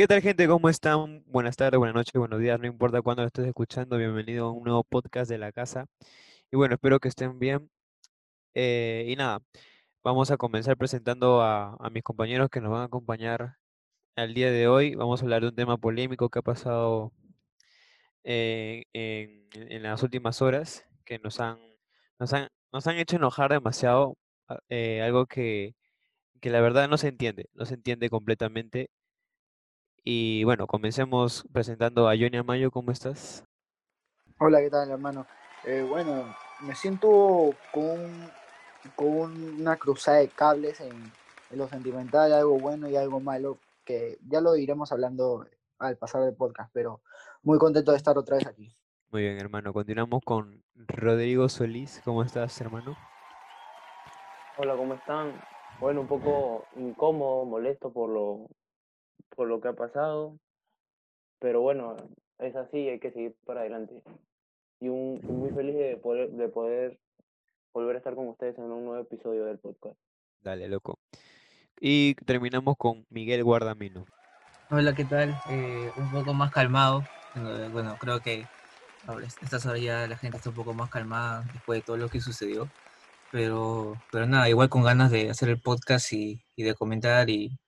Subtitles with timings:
[0.00, 0.48] ¿Qué tal gente?
[0.48, 1.22] ¿Cómo están?
[1.26, 4.64] Buenas tardes, buenas noches, buenos días, no importa cuándo lo estés escuchando, bienvenido a un
[4.64, 5.84] nuevo podcast de la casa.
[6.50, 7.70] Y bueno, espero que estén bien.
[8.54, 9.40] Eh, y nada,
[10.02, 13.56] vamos a comenzar presentando a, a mis compañeros que nos van a acompañar
[14.16, 14.94] al día de hoy.
[14.94, 17.12] Vamos a hablar de un tema polémico que ha pasado
[18.24, 21.58] eh, en, en las últimas horas, que nos han,
[22.18, 24.16] nos han, nos han hecho enojar demasiado,
[24.48, 25.74] a- eh, algo que,
[26.40, 28.90] que la verdad no se entiende, no se entiende completamente.
[30.02, 33.44] Y bueno, comencemos presentando a Johnny Amayo, ¿cómo estás?
[34.38, 35.26] Hola, ¿qué tal, hermano?
[35.66, 38.30] Eh, bueno, me siento con,
[38.96, 41.12] con una cruzada de cables en,
[41.50, 45.46] en lo sentimental, algo bueno y algo malo, que ya lo iremos hablando
[45.78, 47.02] al pasar del podcast, pero
[47.42, 48.74] muy contento de estar otra vez aquí.
[49.10, 49.72] Muy bien, hermano.
[49.74, 52.00] Continuamos con Rodrigo Solís.
[52.04, 52.96] ¿Cómo estás, hermano?
[54.56, 55.38] Hola, ¿cómo están?
[55.78, 58.46] Bueno, un poco incómodo, molesto por lo,
[59.36, 60.38] por lo que ha pasado,
[61.38, 61.96] pero bueno,
[62.38, 64.02] es así, hay que seguir para adelante.
[64.80, 66.98] Y, un, muy feliz de poder, de poder
[67.72, 69.96] volver a estar con ustedes en un nuevo episodio del podcast.
[70.42, 70.98] Dale, loco.
[71.80, 74.04] Y terminamos con Miguel Guardamino.
[74.70, 75.34] Hola, ¿qué tal?
[75.50, 77.02] Eh, un poco más calmado.
[77.36, 78.46] Eh, Bueno, creo que
[79.06, 81.96] ahora a estas horas ya la gente está un poco más calmada después de todo
[81.96, 82.68] lo que sucedió.
[83.32, 87.58] Pero, pero nada, igual con ganas de hacer el podcast y, y de comentar y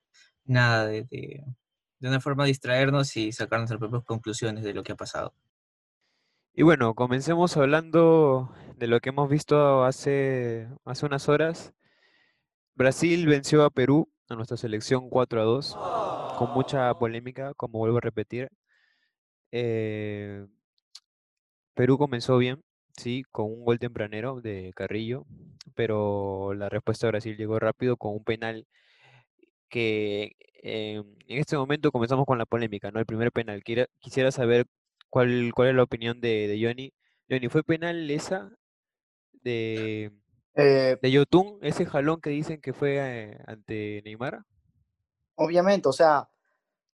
[0.45, 1.43] nada, de, de,
[2.01, 5.33] una forma distraernos y sacar nuestras propias conclusiones de lo que ha pasado.
[6.53, 11.73] Y bueno, comencemos hablando de lo que hemos visto hace, hace unas horas.
[12.75, 15.77] Brasil venció a Perú, a nuestra selección 4 a 2,
[16.37, 18.49] con mucha polémica, como vuelvo a repetir.
[19.51, 20.45] Eh,
[21.75, 22.63] Perú comenzó bien,
[22.97, 25.25] sí, con un gol tempranero de Carrillo,
[25.75, 28.67] pero la respuesta de Brasil llegó rápido con un penal
[29.73, 32.99] que eh, en este momento comenzamos con la polémica, ¿no?
[32.99, 33.63] El primer penal.
[33.99, 34.67] Quisiera saber
[35.09, 36.93] cuál, cuál es la opinión de, de Johnny.
[37.27, 38.51] Johnny, ¿fue penal esa
[39.31, 40.11] de,
[40.53, 44.43] Eh, de Yotun, ese jalón que dicen que fue eh, ante Neymar?
[45.35, 46.29] obviamente, o sea,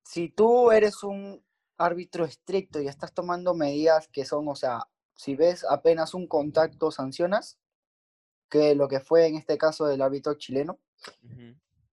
[0.03, 1.43] si tú eres un
[1.78, 6.91] árbitro estricto y estás tomando medidas que son, o sea, si ves apenas un contacto,
[6.91, 7.58] sancionas,
[8.50, 10.78] que lo que fue en este caso del árbitro chileno,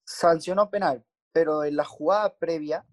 [0.05, 2.85] sancionó penal, pero en la jugada previa,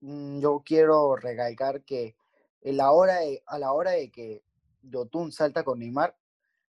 [0.00, 2.16] mm, yo quiero recalcar que
[2.62, 4.42] en la hora de- a la hora de que
[4.82, 6.16] Yotun salta con Neymar,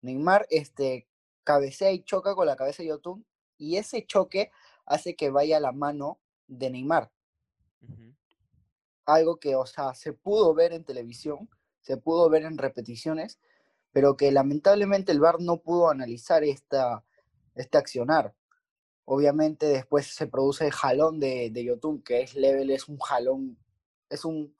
[0.01, 1.07] Neymar este,
[1.43, 3.25] cabecea y choca con la cabeza de Yotun,
[3.57, 4.51] y ese choque
[4.85, 7.11] hace que vaya a la mano de Neymar.
[9.05, 11.49] Algo que, o sea, se pudo ver en televisión,
[11.81, 13.39] se pudo ver en repeticiones,
[13.91, 17.03] pero que lamentablemente el VAR no pudo analizar esta,
[17.55, 18.33] este accionar.
[19.05, 23.57] Obviamente después se produce el jalón de, de Yotun, que es level, es un jalón,
[24.09, 24.55] es un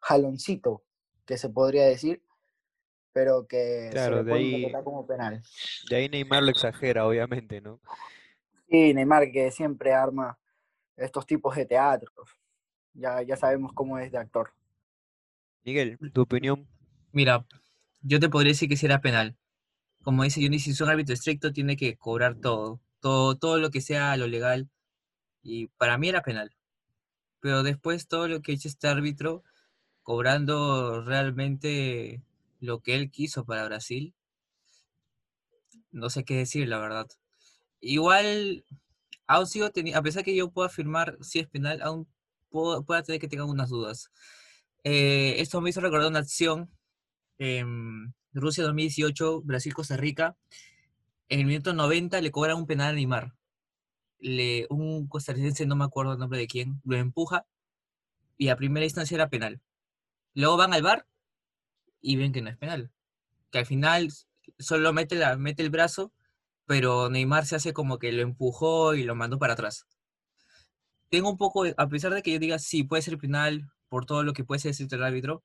[0.00, 0.82] jaloncito,
[1.26, 2.22] que se podría decir,
[3.12, 5.42] pero que Claro, se de le puede ahí- como penal.
[5.88, 7.80] De ahí Neymar lo exagera, obviamente, ¿no?
[8.68, 10.38] Y Neymar que siempre arma
[10.96, 12.14] estos tipos de teatros.
[12.94, 14.52] Ya, ya sabemos cómo es de actor.
[15.64, 16.68] Miguel, tu opinión.
[17.12, 17.46] Mira,
[18.02, 19.36] yo te podría decir que si era penal.
[20.02, 23.70] Como dice Johnny, si es un árbitro estricto, tiene que cobrar todo, todo, todo lo
[23.70, 24.68] que sea lo legal.
[25.42, 26.54] Y para mí era penal.
[27.40, 29.44] Pero después todo lo que hizo este árbitro,
[30.02, 32.22] cobrando realmente
[32.60, 34.14] lo que él quiso para Brasil,
[35.92, 37.06] no sé qué decir, la verdad.
[37.80, 38.64] Igual,
[39.26, 42.06] aún sigo a pesar que yo pueda afirmar si es penal, aún
[42.50, 44.10] puedo, pueda tener que tenga unas dudas.
[44.84, 46.70] Eh, esto me hizo recordar una acción
[47.38, 50.36] en Rusia 2018, Brasil-Costa Rica.
[51.30, 53.32] En el minuto 90 le cobran un penal a Neymar.
[54.18, 57.46] Le, un costarricense, no me acuerdo el nombre de quién, lo empuja
[58.36, 59.60] y a primera instancia era penal.
[60.34, 61.06] Luego van al bar
[62.00, 62.90] y ven que no es penal.
[63.52, 64.10] Que al final
[64.58, 65.22] solo mete,
[65.62, 66.12] el brazo,
[66.66, 69.86] pero Neymar se hace como que lo empujó y lo mandó para atrás.
[71.10, 74.24] Tengo un poco, a pesar de que yo diga sí, puede ser penal por todo
[74.24, 75.44] lo que puede decir el árbitro,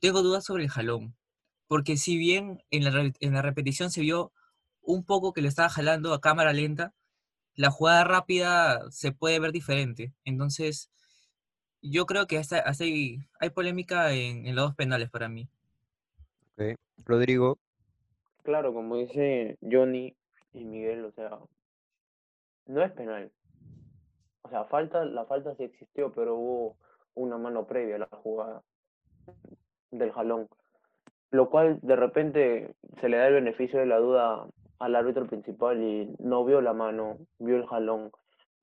[0.00, 1.14] tengo dudas sobre el jalón.
[1.66, 4.32] Porque si bien en la, en la repetición se vio
[4.86, 6.94] un poco que le estaba jalando a cámara lenta,
[7.54, 10.12] la jugada rápida se puede ver diferente.
[10.24, 10.90] Entonces,
[11.82, 15.48] yo creo que hasta, hasta hay, hay polémica en, en los dos penales para mí.
[16.56, 16.76] Ok.
[17.04, 17.58] Rodrigo,
[18.46, 20.14] Claro, como dice Johnny
[20.52, 21.36] y Miguel, o sea,
[22.66, 23.32] no es penal.
[24.42, 26.76] O sea, falta, la falta sí existió, pero hubo
[27.14, 28.62] una mano previa a la jugada
[29.90, 30.48] del jalón.
[31.32, 34.46] Lo cual de repente se le da el beneficio de la duda
[34.78, 38.10] al árbitro principal y no vio la mano, vio el jalón.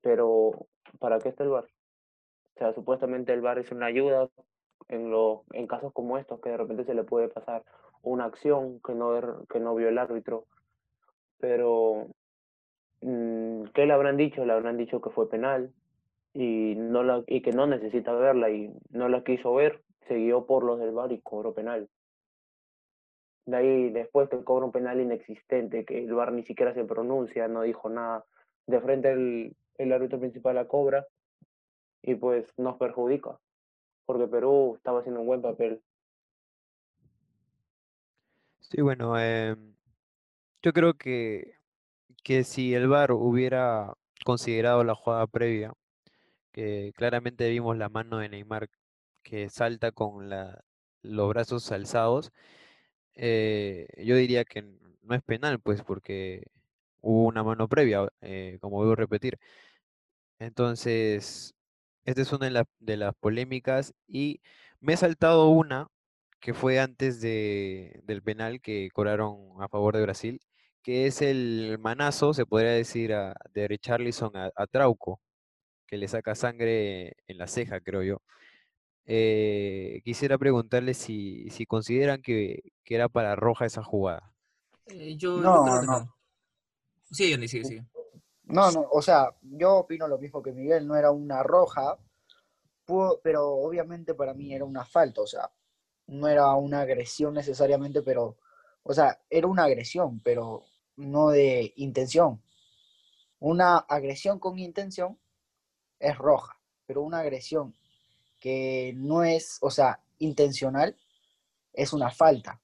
[0.00, 0.66] Pero,
[0.98, 1.64] ¿para qué está el VAR?
[1.64, 4.28] O sea, supuestamente el VAR es una ayuda
[4.88, 7.64] en, lo, en casos como estos, que de repente se le puede pasar
[8.02, 10.44] una acción que no, er, que no vio el árbitro.
[11.38, 12.08] Pero,
[13.00, 14.44] mm, ¿qué le habrán dicho?
[14.44, 15.72] Le habrán dicho que fue penal
[16.32, 20.64] y, no la, y que no necesita verla y no la quiso ver, siguió por
[20.64, 21.88] los del VAR y cobró penal.
[23.46, 27.48] De ahí después que cobra un penal inexistente, que el VAR ni siquiera se pronuncia,
[27.48, 28.24] no dijo nada.
[28.66, 31.06] De frente el, el árbitro principal la cobra
[32.02, 33.38] y pues nos perjudica,
[34.06, 35.82] porque Perú estaba haciendo un buen papel.
[38.60, 39.74] Sí, bueno, em,
[40.62, 41.54] yo creo que,
[42.22, 43.94] que si el VAR hubiera
[44.24, 45.72] considerado la jugada previa,
[46.52, 48.68] que claramente vimos la mano de Neymar
[49.22, 50.64] que salta con la,
[51.02, 52.32] los brazos alzados,
[53.16, 54.62] eh, yo diría que
[55.02, 56.44] no es penal, pues porque
[57.00, 59.38] hubo una mano previa, eh, como a repetir.
[60.38, 61.54] Entonces,
[62.04, 64.40] esta es una de, la- de las polémicas y
[64.80, 65.88] me he saltado una
[66.40, 70.40] que fue antes de, del penal que cobraron a favor de Brasil,
[70.82, 73.14] que es el manazo, se podría decir,
[73.54, 75.20] de Richarlison a, a Trauco,
[75.86, 78.22] que le saca sangre en la ceja, creo yo.
[79.06, 84.32] Eh, quisiera preguntarle si, si consideran que, que era para roja esa jugada.
[84.86, 85.92] Eh, yo, No, creo que no.
[86.00, 86.14] no.
[87.10, 87.84] Sí, Johnny, sigue, sigue.
[88.44, 91.98] No, no, o sea, yo opino lo mismo que Miguel, no era una roja,
[92.86, 95.50] pudo- pero obviamente para mí era una falta, o sea,
[96.08, 98.36] no era una agresión necesariamente, pero,
[98.84, 100.64] o sea, era una agresión, pero
[100.96, 102.42] no de intención.
[103.40, 105.18] Una agresión con intención
[106.00, 107.74] es roja, pero una agresión
[108.44, 110.94] que no es, o sea, intencional,
[111.72, 112.60] es una falta.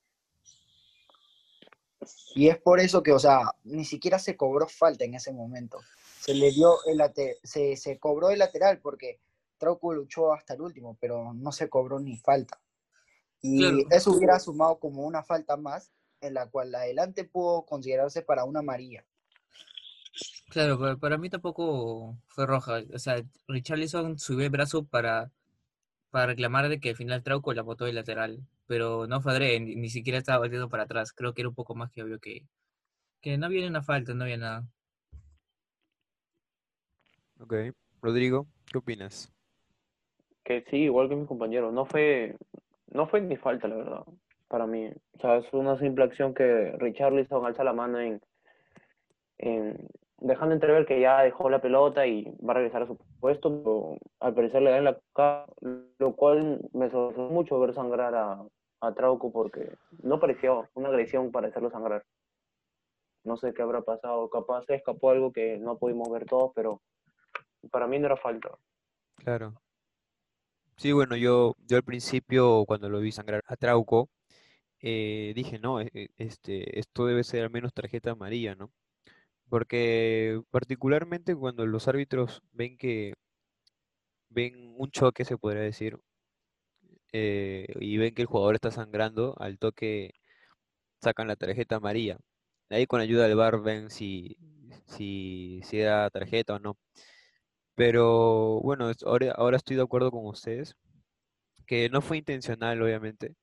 [2.35, 5.79] Y es por eso que, o sea, ni siquiera se cobró falta en ese momento.
[6.21, 7.01] Se le dio el
[7.43, 9.21] se, se cobró el lateral porque
[9.57, 12.61] Trauco luchó hasta el último, pero no se cobró ni falta.
[13.41, 13.79] Y Claro.
[13.91, 18.45] eso hubiera sumado como una falta más, en la cual la adelante pudo considerarse para
[18.45, 19.07] una amarilla.
[20.51, 22.83] Claro, para, para mí tampoco fue roja.
[22.93, 25.33] O sea, Richarlison subió el brazo para,
[26.11, 28.41] para reclamar de que al final Trauco la botó de lateral.
[28.67, 31.13] Pero no fue adrede, ni, ni siquiera estaba batiendo para atrás.
[31.13, 32.47] Creo que era un poco más que obvio que,
[33.23, 34.65] que no había una falta, no había nada.
[37.41, 37.55] Ok,
[38.03, 39.33] Rodrigo, ¿qué opinas?
[40.45, 42.37] Que sí, igual que mis compañeros, no fue,
[42.89, 44.05] no fue ni falta, la verdad,
[44.49, 44.89] para mí.
[44.89, 48.21] O sea, es una simple acción que Richarlison alza la mano en,
[49.39, 53.63] en- dejando entrever que ya dejó la pelota y va a regresar a su puesto,
[53.63, 55.47] pero al parecer le da en la cara,
[56.01, 58.43] lo cual me sorprendió mucho ver sangrar a,
[58.81, 59.71] a Trauco porque
[60.03, 62.05] no parecía una agresión para hacerlo sangrar.
[63.23, 66.81] No sé qué habrá pasado, capaz se escapó algo que no pudimos ver todos, pero
[67.71, 68.51] para mí no era falta.
[69.17, 69.61] Claro.
[70.79, 74.09] Sí, bueno, yo, yo al principio, cuando lo vi sangrar a Trauco,
[74.81, 78.73] eh, dije, no, e- e- este, esto debe ser al menos tarjeta amarilla, ¿no?
[79.51, 83.15] Porque particularmente cuando los árbitros ven que
[84.31, 85.99] ven un choque, se podría decir,
[87.13, 90.15] eh, y ven que el jugador está sangrando, al toque
[91.03, 92.19] sacan la tarjeta amarilla.
[92.71, 94.37] Ahí con ayuda del VAR ven si,
[94.87, 96.79] si, si era tarjeta o no.
[97.75, 100.77] Pero bueno, ahora, ahora estoy de acuerdo con ustedes,
[101.67, 103.37] que no fue intencional, obviamente,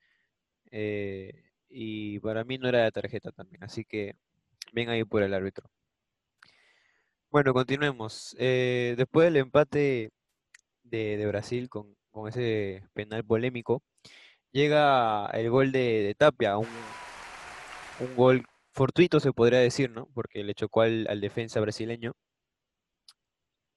[0.72, 1.34] eh,
[1.70, 4.15] y para mí no era de tarjeta también, así que
[4.74, 5.70] bien ahí por el árbitro.
[7.29, 8.36] Bueno, continuemos.
[8.39, 10.12] Eh, después del empate
[10.89, 13.84] de, de Brasil con, con ese penal polémico,
[14.51, 16.67] llega el gol de, de Tapia, un,
[18.00, 20.08] un gol fortuito se podría decir, ¿no?
[20.13, 22.13] Porque le chocó al, al defensa brasileño.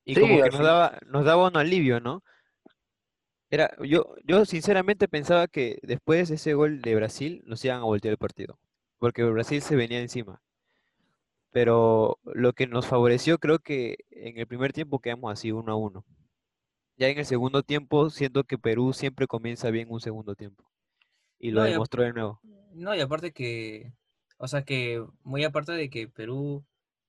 [0.05, 2.23] Y Sí, como que nos daba, nos daba un alivio, ¿no?
[3.50, 7.85] Era, yo, yo sinceramente pensaba que después de ese gol de Brasil nos iban a
[7.85, 8.59] voltear el partido,
[8.99, 10.43] porque Brasil se venía encima.
[11.52, 15.76] Pero lo que nos favoreció, creo que en el primer tiempo quedamos así uno a
[15.76, 16.05] uno.
[17.00, 20.71] Ya en el segundo tiempo, siento que Perú siempre comienza bien un segundo tiempo.
[21.38, 22.42] Y lo No, demostró de nuevo.
[22.75, 23.95] No, y aparte que,
[24.37, 26.62] o sea que, muy aparte de que Perú,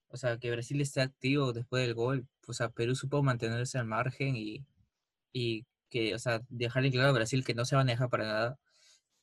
[0.07, 3.85] o sea, que Brasil esté activo después del gol, o sea, Perú supo mantenerse al
[3.85, 4.65] margen y,
[5.33, 8.59] y que, o sea, dejarle claro a Brasil que no se maneja para nada.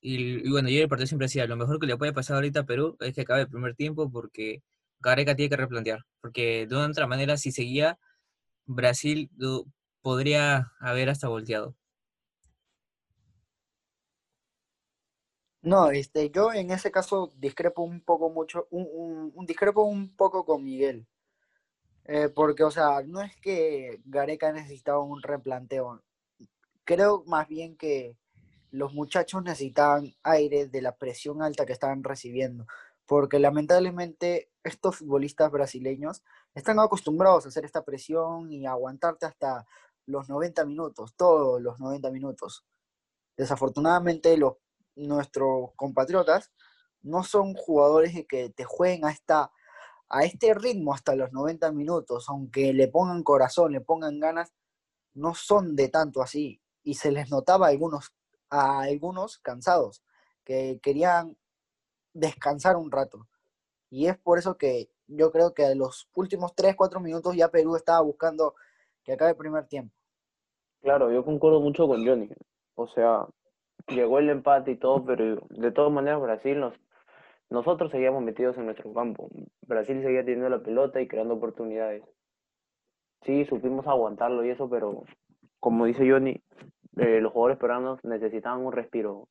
[0.02, 2.36] Y, y bueno, yo en el partido siempre decía, lo mejor que le puede pasar
[2.36, 4.62] ahorita a Perú es que acabe el primer tiempo porque
[5.00, 7.98] Gareca tiene que replantear, porque de una otra manera, si seguía,
[8.66, 9.30] Brasil
[10.02, 11.76] podría haber hasta volteado.
[15.62, 20.64] No, este, yo en ese caso discrepo un poco mucho, un, discrepo un poco con
[20.64, 21.06] Miguel.
[22.04, 26.02] Eh, porque, o sea, no es que Gareca necesitaba un replanteo.
[26.84, 28.16] creo más bien que
[28.70, 32.66] los muchachos necesitaban aire de la presión alta que estaban recibiendo,
[33.06, 36.22] porque lamentablemente estos futbolistas brasileños
[36.54, 39.66] están acostumbrados a hacer esta presión y aguantarte hasta
[40.08, 42.64] los 90 minutos, todos los 90 minutos.
[43.36, 44.54] Desafortunadamente los,
[44.96, 46.50] nuestros compatriotas
[47.02, 49.52] no son jugadores que te jueguen a, esta,
[50.08, 54.52] a este ritmo hasta los 90 minutos, aunque le pongan corazón, le pongan ganas,
[55.14, 56.60] no son de tanto así.
[56.82, 58.14] Y se les notaba a algunos,
[58.48, 60.02] a algunos cansados,
[60.42, 61.36] que querían
[62.14, 63.28] descansar un rato.
[63.90, 67.50] Y es por eso que yo creo que a los últimos 3, 4 minutos ya
[67.50, 68.54] Perú estaba buscando
[69.04, 69.97] que acabe el primer tiempo.
[70.88, 72.30] Claro, yo concuerdo mucho con Johnny.
[72.74, 73.26] O sea,
[73.88, 76.72] llegó el empate y todo, pero de todas maneras Brasil nos,
[77.50, 79.28] nosotros seguíamos metidos en nuestro campo.
[79.66, 82.04] Brasil seguía teniendo la pelota y creando oportunidades.
[83.20, 85.04] Sí, supimos aguantarlo y eso, pero
[85.60, 86.40] como dice Johnny,
[86.96, 89.28] eh, los jugadores peruanos necesitaban un respiro.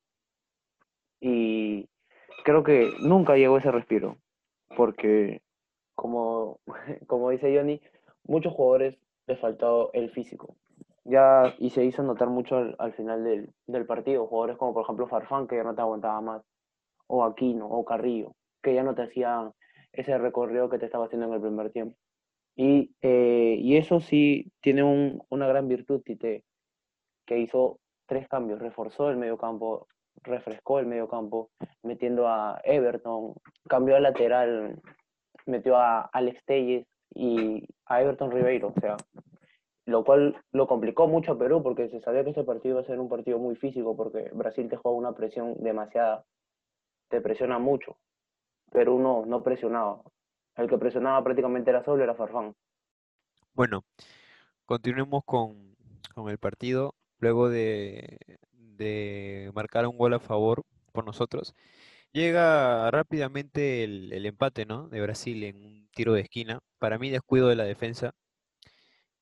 [1.20, 1.88] Y
[2.44, 4.16] creo que nunca llegó ese respiro,
[4.76, 5.42] porque
[5.96, 6.60] como,
[7.08, 7.80] como dice Johnny,
[8.22, 8.96] muchos jugadores
[9.26, 10.54] les faltó el físico.
[11.08, 15.08] Ya, y se hizo notar mucho al, final del, del, partido, jugadores como por ejemplo
[15.08, 16.42] Farfán, que ya no te aguantaba más,
[17.06, 19.52] o Aquino, o Carrillo, que ya no te hacían
[19.92, 21.96] ese recorrido que te estaba haciendo en el primer tiempo.
[22.56, 26.44] Y, eh, y eso sí tiene un, una gran virtud, Tite,
[27.24, 29.86] que hizo tres cambios, reforzó el medio campo,
[30.22, 31.50] refrescó el medio campo,
[31.82, 33.32] metiendo a Everton,
[33.66, 34.78] cambió de lateral,
[35.46, 38.98] metió a Alex Telles y a Everton Ribeiro, o sea,
[39.88, 42.86] lo cual lo complicó mucho a Perú porque se sabía que ese partido iba a
[42.86, 46.26] ser un partido muy físico porque Brasil te juega una presión demasiada,
[47.08, 47.96] te presiona mucho.
[48.70, 50.02] Perú no, no presionaba,
[50.56, 52.54] el que presionaba prácticamente era solo, era Farfán.
[53.54, 53.82] Bueno,
[54.66, 55.74] continuemos con,
[56.14, 56.94] con el partido.
[57.18, 58.18] Luego de,
[58.52, 61.54] de, marcar un gol a favor por nosotros,
[62.12, 64.88] llega rápidamente el, el, empate ¿no?
[64.88, 66.60] de Brasil en un tiro de esquina.
[66.78, 68.12] Para mí, descuido de la defensa.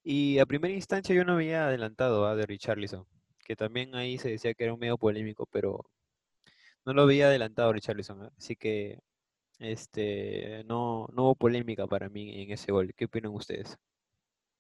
[0.09, 3.05] Y a primera instancia yo no había adelantado a de Richarlison,
[3.45, 5.85] que también ahí se decía que era un medio polémico, pero
[6.85, 8.27] no lo había adelantado Richarlison.
[8.27, 8.31] ¿eh?
[8.39, 9.01] Así que
[9.59, 12.95] este, no, no hubo polémica para mí en ese gol.
[12.95, 13.77] ¿Qué opinan ustedes?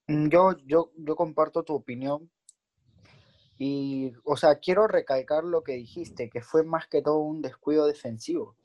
[0.08, 2.28] Mm, yo, yo, yo comparto tu opinión.
[3.56, 7.86] Y, o sea, quiero recalcar lo que dijiste, que fue más que todo un descuido
[7.86, 8.56] defensivo.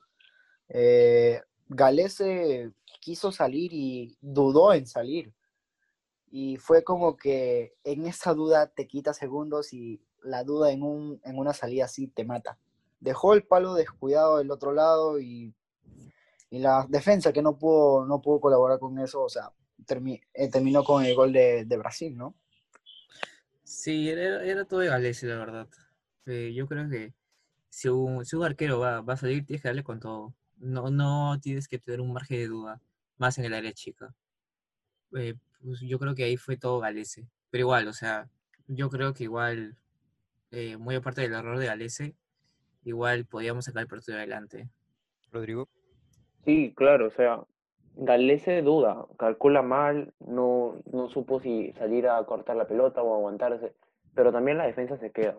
[0.67, 5.31] Eh, Galese quiso salir y dudó en salir.
[6.31, 11.21] Y fue como que en esa duda te quita segundos y la duda en, un,
[11.23, 12.57] en una salida así te mata.
[12.99, 15.53] Dejó el palo descuidado del otro lado y
[16.51, 19.51] y la defensa que no pudo, no pudo colaborar con eso, o sea,
[20.33, 22.35] eh, terminó con el gol de, de Brasil, ¿no?
[23.63, 24.97] Sí, era, era todo de la
[25.37, 25.67] verdad.
[26.25, 27.13] Eh, yo creo que
[27.69, 30.33] si un, si un arquero va, va, a salir, tienes que darle con todo.
[30.57, 32.81] No, no tienes que tener un margen de duda,
[33.17, 34.13] más en el área chica.
[35.15, 37.27] Eh, pues yo creo que ahí fue todo Galese.
[37.49, 38.29] Pero igual, o sea,
[38.67, 39.77] yo creo que igual,
[40.79, 42.15] muy aparte del error de Galese,
[42.83, 44.69] igual podíamos sacar el partido adelante.
[45.31, 45.67] Rodrigo.
[46.45, 47.43] Sí, claro, o sea,
[47.95, 53.73] Galese duda, calcula mal, no, no supo si salir a cortar la pelota o aguantarse,
[54.15, 55.37] pero también la defensa se queda.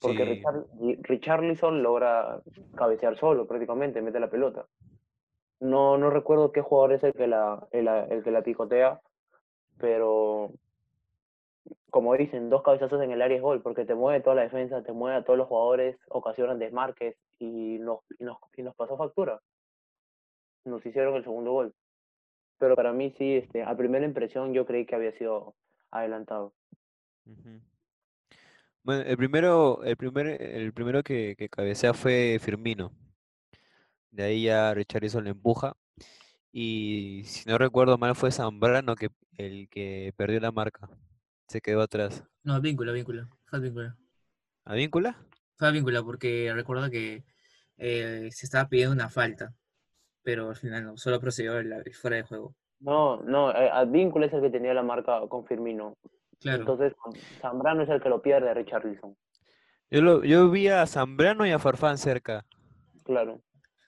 [0.00, 0.30] Porque sí.
[0.30, 0.66] Richard,
[1.02, 2.40] Richarlison logra
[2.76, 4.66] cabecear solo prácticamente, mete la pelota.
[5.60, 9.00] No, no recuerdo qué jugador es el que la, el, el que la picotea,
[9.80, 10.52] pero
[11.90, 14.82] como dicen, dos cabezazos en el área es gol, porque te mueve toda la defensa,
[14.82, 18.96] te mueve a todos los jugadores, ocasionan desmarques y nos, y nos, y nos pasó
[18.96, 19.40] factura
[20.64, 21.74] nos hicieron el segundo gol.
[22.58, 25.54] Pero para mí sí, este, a primera impresión yo creí que había sido
[25.90, 26.52] adelantado.
[28.82, 32.92] Bueno, el primero, el primer, el primero que, que cabecea fue Firmino.
[34.10, 35.76] De ahí ya Richarlison le empuja.
[36.52, 40.88] Y si no recuerdo mal fue Zambrano que, el que perdió la marca.
[41.48, 42.24] Se quedó atrás.
[42.42, 43.28] No, víncula, víncula.
[43.46, 43.96] Fue víncula.
[44.64, 45.16] ¿A víncula?
[45.56, 47.24] Fue víncula porque recuerdo que
[47.76, 49.54] eh, se estaba pidiendo una falta
[50.22, 51.54] pero al final no, solo procedió
[52.00, 52.54] fuera de juego.
[52.80, 55.96] No, no, Advíncula es el que tenía la marca con Firmino.
[56.40, 56.60] Claro.
[56.60, 56.94] Entonces,
[57.40, 59.16] Zambrano es el que lo pierde, Richarlison.
[59.90, 62.46] Yo, lo, yo vi a Zambrano y a Farfán cerca.
[63.04, 63.40] Claro.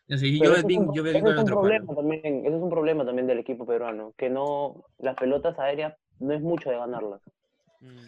[0.08, 4.12] Yo, es un, yo es problema también, ese es un problema también del equipo peruano,
[4.16, 7.20] que no, las pelotas aéreas no es mucho de ganarlas.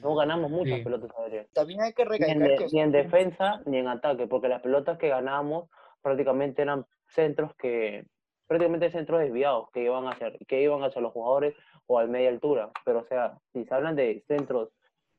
[0.02, 0.16] No mm.
[0.16, 0.84] ganamos muchas sí.
[0.84, 1.48] pelotas aéreas.
[1.52, 2.66] También hay que recalcar ni en, que...
[2.72, 5.68] ni en defensa ni en ataque, porque las pelotas que ganábamos
[6.02, 8.06] prácticamente eran centros que
[8.46, 11.54] prácticamente centros desviados que iban a hacer, que iban hacia los jugadores
[11.86, 12.70] o al media altura.
[12.84, 14.70] Pero o sea, si se hablan de centros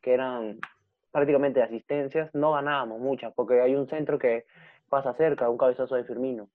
[0.02, 0.60] que eran
[1.12, 4.46] prácticamente de asistencias, no ganábamos muchas, porque hay un centro que
[4.90, 6.50] pasa cerca, un cabezazo de Firmino.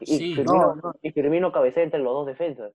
[0.00, 0.34] Y, Sí.
[0.34, 0.94] Firmino, No, no.
[1.02, 2.72] y Firmino cabecea entre los dos defensas.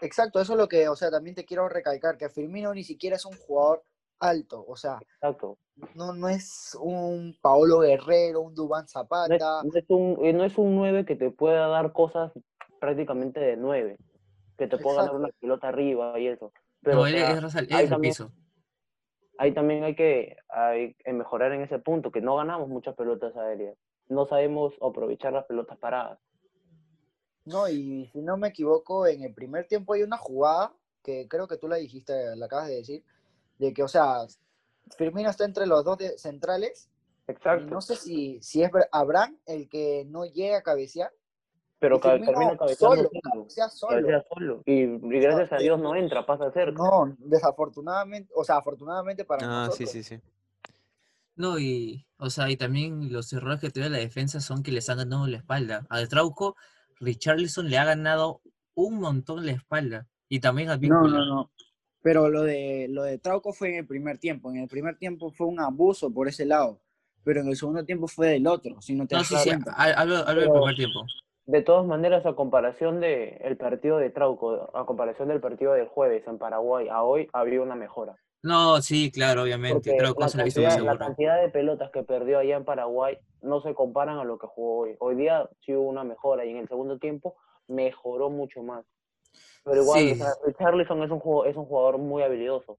[0.00, 3.16] Exacto, eso es lo que, o sea, también te quiero recalcar, que Firmino ni siquiera
[3.16, 3.82] es un jugador
[4.20, 5.58] alto, o sea, Exacto.
[5.94, 10.32] no, no es un Paolo Guerrero, un Dubán No es, Zapata, no es un, eh,
[10.32, 12.32] no es un 9 que te pueda dar cosas
[12.80, 13.96] prácticamente de 9,
[14.56, 15.16] que te pueda ganar Exacto.
[15.24, 16.52] una pelota arriba y eso.
[16.82, 18.32] Pero No, o sea, es, Rosal- él es también- piso.
[19.38, 23.36] ahí también hay que, hay que mejorar en ese punto, que no ganamos muchas pelotas
[23.36, 23.76] aéreas.
[24.08, 26.18] No sabemos aprovechar las pelotas paradas.
[27.44, 31.48] no, y si no me equivoco, en el primer tiempo hay una jugada, que creo
[31.48, 33.04] que tú la dijiste, la acabas de decir,
[33.58, 34.26] de que, o sea,
[34.96, 36.90] Firmino está entre los dos de- centrales,
[37.26, 37.66] y Exacto.
[37.66, 41.10] no sé si, si es Bra- Abraham el que no llega a cabecear,
[41.78, 43.20] pero y ca- Firmino termina cabeceando solo, solo.
[43.40, 43.96] cabecea solo.
[43.96, 44.62] cabecea solo.
[44.66, 46.72] Y, y gracias a Dios no entra, pasa cerca.
[46.82, 50.20] No, desafortunadamente, o sea, afortunadamente para Ah, sí, sí, sí.
[51.38, 54.90] No, y, o sea, y también los errores que tiene la defensa son que les
[54.90, 55.86] han ganado la espalda.
[55.88, 56.56] A Trauco,
[56.98, 58.42] Richarlison le ha ganado
[58.74, 60.06] un montón la espalda.
[60.28, 61.18] Y también a No, Víncula.
[61.20, 61.50] no, no.
[62.02, 64.50] Pero lo de lo de Trauco fue en el primer tiempo.
[64.50, 66.80] En el primer tiempo fue un abuso por ese lado.
[67.24, 69.72] Pero en el segundo tiempo fue del otro, si no te No, sí, sí, cuenta.
[69.76, 71.00] ha- hablo, hablo del Pero- primer tiempo.
[71.46, 75.86] De todas maneras, a comparación del el partido de Trauco, a comparación del partido del
[75.88, 78.16] jueves en Paraguay a hoy, había una mejora.
[78.42, 79.94] No, sí, claro, obviamente.
[79.96, 80.98] Trauco la cantidad, la seguro.
[80.98, 84.80] cantidad de pelotas que perdió allá en Paraguay no se comparan a lo que jugó
[84.80, 84.96] hoy.
[85.00, 87.34] Hoy día sí hubo una mejora y en el segundo tiempo
[87.66, 88.84] mejoró mucho más.
[89.64, 90.12] Pero igual, Sí.
[90.12, 92.78] o sea, Richarlison es un, jugo- es un jugador muy habilidoso.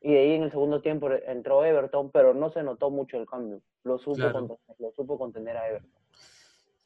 [0.00, 3.26] Y de ahí en el segundo tiempo entró Everton, pero no se notó mucho el
[3.26, 3.60] cambio.
[3.84, 4.32] Lo supo, Claro.
[4.48, 5.97] contener, lo supo contener a Everton.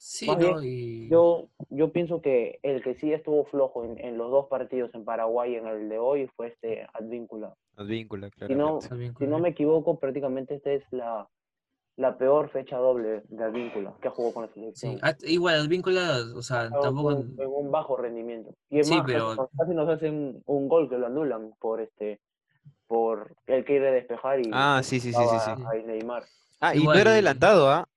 [0.05, 0.61] Sí, ¿no?
[0.61, 1.09] Y...
[1.09, 5.05] Yo, yo pienso que el que sí estuvo flojo en, en los dos partidos en
[5.05, 7.55] Paraguay y en el de hoy fue este Advíncula.
[7.77, 11.29] Advíncula, Si no, si no me equivoco, prácticamente esta es la,
[11.97, 14.99] la peor fecha doble de Advíncula que jugó con la Sí, selección.
[15.03, 17.13] ah, igual, Advíncula, o sea, Estaba tampoco...
[17.13, 18.53] en, en un bajo rendimiento.
[18.71, 22.19] Y es Sí, más, pero- casi, nos hacen un gol que lo anulan por este
[22.89, 25.83] por el que quiere despejar y Ah, sí, sí, sí, sí, sí.
[25.87, 26.25] Neymar.
[26.61, 27.89] Ah, y no Igual- era adelantado, ¿ah?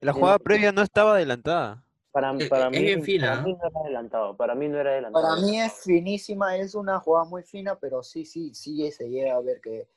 [0.00, 1.82] La Sí, jugada previa no estaba adelantada.
[2.12, 4.36] Para, Eh, para, eh, es mí, bien fina, para mí no era adelantado.
[4.36, 5.26] Para mí no era adelantado.
[5.28, 9.34] Para mí es finísima, es una jugada muy fina, pero sí, sí, sí se llega
[9.36, 9.88] a ver que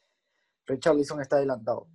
[0.66, 1.88] Richarlison está adelantado.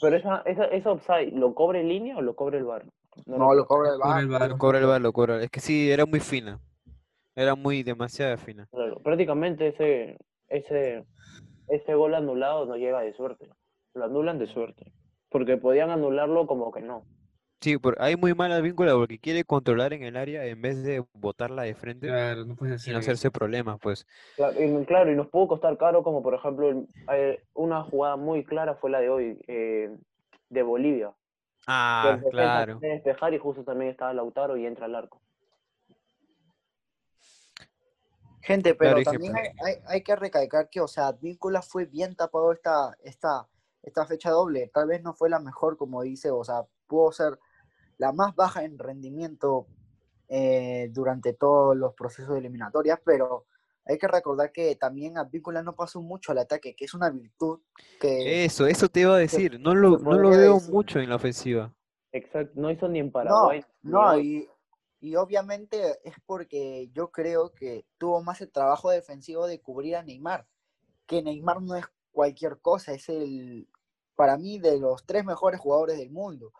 [0.00, 2.84] Pero esa, esa, esa offside, ¿lo cobra en línea o lo cobra el VAR?
[3.26, 4.48] No, lo cobra el VAR.
[4.50, 5.42] Lo cobra el VAR, lo cobra.
[5.42, 6.60] Es que sí, era muy fina.
[7.36, 8.68] Era muy demasiado fina.
[8.70, 11.04] Claro, prácticamente ese, ese,
[11.68, 13.48] ese gol anulado no llega de suerte.
[13.94, 14.92] Lo anulan de suerte.
[15.34, 17.04] Porque podían anularlo como que no.
[17.60, 21.04] Sí, por, hay muy mala víncula porque quiere controlar en el área en vez de
[21.12, 24.06] botarla de frente Claro, no y no hacerse problemas, pues.
[24.36, 28.44] Claro y, claro, y nos pudo costar caro, como por ejemplo, eh, una jugada muy
[28.44, 29.90] clara fue la de hoy, eh,
[30.50, 31.12] de Bolivia.
[31.66, 32.78] Ah, claro.
[32.78, 35.20] quiere despejar y justo también estaba Lautaro y entra al arco.
[38.40, 42.14] Gente, pero Claro, también hay, hay, hay que recalcar que, o sea, Advíncula fue bien
[42.14, 43.48] tapado esta, esta,
[43.84, 44.70] esta fecha doble.
[44.74, 47.38] Tal vez no fue la mejor, como dice, o sea, pudo ser
[47.98, 49.66] la más baja en rendimiento
[50.28, 53.46] eh, durante todos los procesos de eliminatorias, pero
[53.84, 57.60] hay que recordar que también Advíncula no pasó mucho al ataque, que es una virtud
[58.00, 58.44] que...
[58.44, 59.60] Eso, eso te iba a decir.
[59.60, 60.72] No lo, no lo veo decir.
[60.72, 61.72] mucho en la ofensiva.
[62.10, 63.64] Exacto, no hizo ni en No, Paraguay.
[63.82, 64.48] no, hoy.
[65.00, 69.96] y, y obviamente es porque yo creo que tuvo más el trabajo defensivo de cubrir
[69.96, 70.46] a Neymar,
[71.06, 73.66] que Neymar no es cualquier cosa, es el,
[74.16, 76.52] para mí, de los tres mejores jugadores del mundo.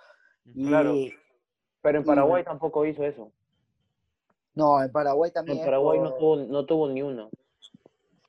[0.44, 0.94] Y Claro.
[1.80, 3.32] Pero en y- Paraguay tampoco hizo eso.
[4.54, 7.28] no, en Paraguay también En Paraguay no tuvo, no tuvo ni una.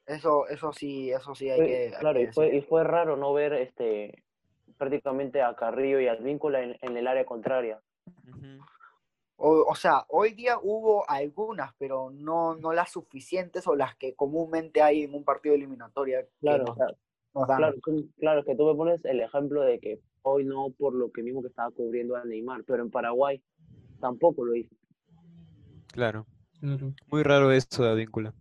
[0.05, 2.83] eso, eso sí, eso sí hay Fue- que, hay claro, que y fue, y fue
[2.83, 4.23] raro no ver este
[4.77, 7.81] prácticamente a Carrillo y a Advíncula en, en el área contraria.
[9.37, 14.15] O, o sea, hoy día hubo algunas, pero no, no las suficientes o las que
[14.15, 16.87] comúnmente hay en un partido eliminatorio que Claro, o sea,
[17.35, 17.57] nos dan.
[17.57, 17.75] claro,
[18.19, 21.41] claro, que tú me pones el ejemplo de que hoy no por lo que mismo
[21.41, 23.41] que estaba cubriendo a Neymar, pero en Paraguay
[23.99, 24.73] tampoco lo hizo.
[25.91, 26.25] Claro.
[26.59, 26.93] Claro.
[27.11, 28.33] Muy raro eso de Advíncula.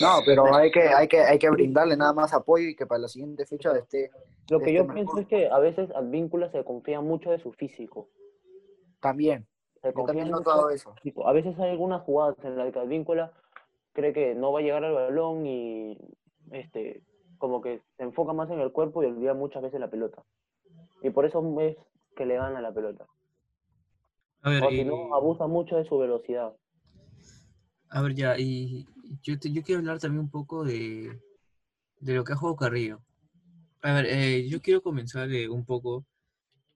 [0.00, 3.00] No, pero hay que, hay que, hay que brindarle nada más apoyo y que para
[3.00, 4.10] la siguiente fecha esté
[4.48, 4.94] Lo que Este yo mejor.
[4.94, 8.08] pienso es que a veces Advíncula se confía mucho de su físico.
[9.00, 9.46] también.
[9.82, 10.94] Se Yo confía también he mucho notado eso.
[10.94, 11.26] físico.
[11.28, 13.32] A veces hay algunas jugadas en las que Advíncula
[13.92, 15.98] cree que no va a llegar al balón y
[16.52, 17.02] este
[17.38, 20.24] como que se enfoca más en el cuerpo y olvida muchas veces la pelota.
[21.02, 21.76] Y por eso es
[22.16, 23.06] que le gana la pelota.
[24.42, 26.54] A ver, O si no, abusa mucho de su velocidad.
[27.90, 28.86] a ver ya, y
[29.22, 31.18] yo, te- yo quiero hablar también un poco de,
[32.00, 33.00] de lo que ha jugado Carrillo.
[33.82, 36.04] A ver, eh, yo quiero comenzar eh, un poco,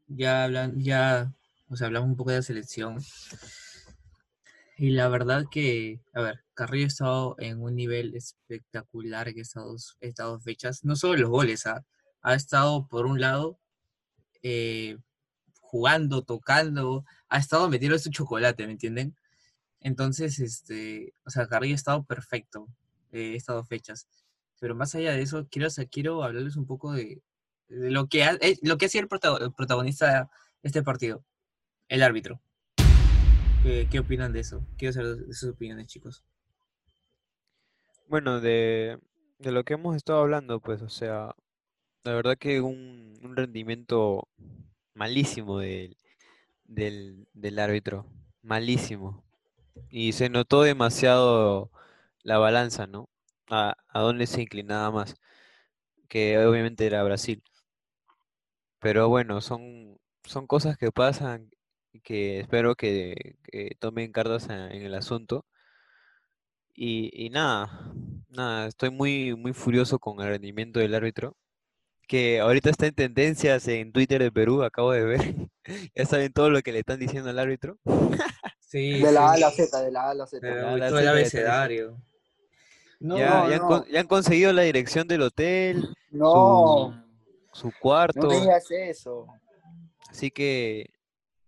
[0.08, 1.32] ya hablan, ya,
[1.70, 2.98] o sea, hablamos un poco de la selección.
[4.76, 9.64] Y la verdad que, a ver, Carrillo ha estado en un nivel espectacular en estas
[9.64, 10.84] dos, estas dos fechas.
[10.84, 11.84] No solo los goles, ¿ah?
[12.22, 13.58] ha estado por un lado
[14.42, 14.98] eh,
[15.60, 19.16] jugando, tocando, ha estado metiendo su chocolate, ¿me entienden?
[19.80, 22.68] Entonces, este, o sea, Carrillo ha estado perfecto
[23.12, 24.06] eh, estas dos fechas.
[24.60, 27.22] Pero más allá de eso, quiero, quiero hablarles un poco de,
[27.68, 30.30] lo, que ha, eh, lo que ha sido el protagonista
[30.62, 31.24] de este partido,
[31.88, 32.40] el árbitro.
[33.62, 34.64] ¿Qué, qué opinan de eso?
[34.76, 36.24] Quiero saber de sus opiniones, chicos.
[38.08, 38.98] Bueno, de,
[39.38, 41.34] lo que hemos estado hablando, pues, o sea,
[42.04, 44.28] la verdad que un, rendimiento
[44.94, 45.96] malísimo del,
[47.58, 48.06] árbitro,
[48.42, 49.24] malísimo.
[49.90, 51.70] Y se notó demasiado
[52.22, 53.08] la balanza, ¿no?
[53.48, 55.16] A, a dónde se inclinaba más,
[56.08, 57.42] que obviamente era Brasil.
[58.82, 59.98] Pero bueno, son,
[60.48, 61.50] cosas que pasan
[62.00, 65.44] que espero que, que tomen cartas en, en el asunto.
[66.74, 67.92] Y, y nada,
[68.30, 71.36] nada, estoy muy, muy furioso con el rendimiento del árbitro,
[72.08, 75.20] que ahorita está en tendencias en Twitter de Perú, acabo de ver.
[75.94, 77.78] Ya saben todo lo que le están diciendo al árbitro.
[78.58, 79.50] Sí, De la A a la.
[79.50, 80.40] Z, de la A a la Z.
[80.40, 82.02] Pero la- la todo el Z de abecedario.
[83.00, 83.86] No, Ya, no, ya han, no.
[83.86, 86.94] ya han conseguido la dirección del hotel, No,
[87.52, 89.26] su no cuarto, me digas eso.
[90.08, 90.88] así que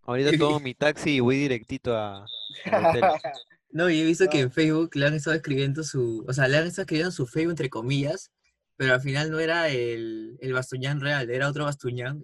[0.07, 2.25] ahorita tomo mi taxi y voy directito a,
[2.67, 3.03] hotel.
[3.71, 4.45] No, y he visto que No.
[4.45, 7.51] en Facebook le han estado escribiendo su, o sea, le han estado escribiendo su Facebook
[7.51, 8.31] entre comillas,
[8.77, 12.23] pero al final no era el, el Bastuñán real, era otro Bastuñán,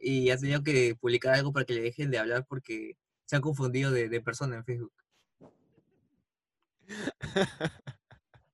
[0.00, 3.42] y ha tenido que publicar algo para que le dejen de hablar porque se han
[3.42, 4.92] confundido de, de persona en Facebook.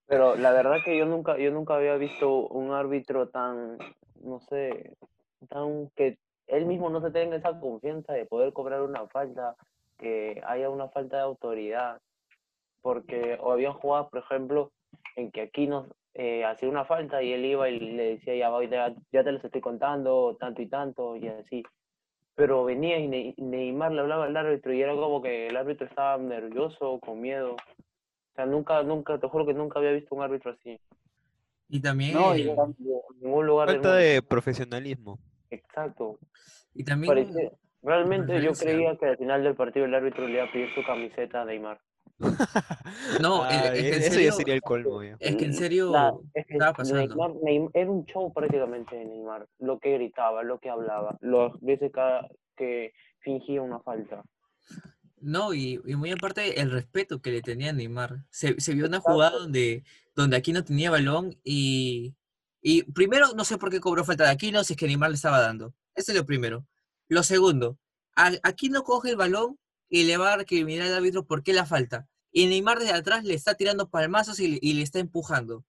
[0.07, 3.79] Pero la verdad que yo nunca, yo nunca había visto un árbitro tan,
[4.23, 4.95] no sé,
[5.49, 6.19] tan que
[6.53, 9.57] él mismo no se tenga esa confianza de poder cobrar una falta,
[9.99, 12.01] que haya una falta de autoridad.
[12.83, 14.73] Porque o habían jugado, por ejemplo,
[15.17, 18.51] en que aquí nos eh, hacía una falta y él iba y le decía, ya,
[18.51, 21.63] voy, ya, ya te los estoy contando, tanto y tanto, y así.
[22.35, 25.87] Pero venía y Ne- Neymar le hablaba al árbitro y era como que el árbitro
[25.87, 27.53] estaba nervioso, con miedo.
[27.55, 30.79] O sea, nunca, nunca, te juro que nunca había visto un árbitro así.
[31.69, 32.75] Y también, No, y- En
[33.21, 34.03] ningún lugar del Falta mundo.
[34.05, 35.19] de profesionalismo.
[35.55, 36.19] Exacto.
[36.75, 37.29] y también,
[37.83, 40.83] realmente yo creía que al final del partido el árbitro le iba a pedir su
[40.85, 41.81] camiseta a Neymar.
[43.21, 45.03] No, es- Ah, es que en eso ya serio- sería el colmo.
[45.03, 45.17] ya.
[45.19, 47.07] es que en serio La- es que estaba pasando.
[47.07, 49.47] Neymar, Neym- era un show prácticamente de Neymar.
[49.59, 51.91] Lo que gritaba, lo que hablaba, las veces
[52.57, 54.23] que fingía una falta.
[55.21, 58.25] No, y, y muy aparte el respeto que le tenía a Neymar.
[58.31, 59.85] Se, se vio una jugada donde,
[60.17, 62.15] donde Aquino tenía balón y,
[62.63, 65.17] y primero no sé por qué cobró falta de Aquino si es que Neymar le
[65.17, 65.75] estaba dando.
[65.95, 66.67] Eso es lo primero.
[67.09, 67.79] Lo segundo,
[68.15, 72.09] Aquino coge el balón y le va a recriminar al árbitro por qué la falta.
[72.31, 75.65] Y Neymar desde atrás le está tirando palmazos y, le- está empujando.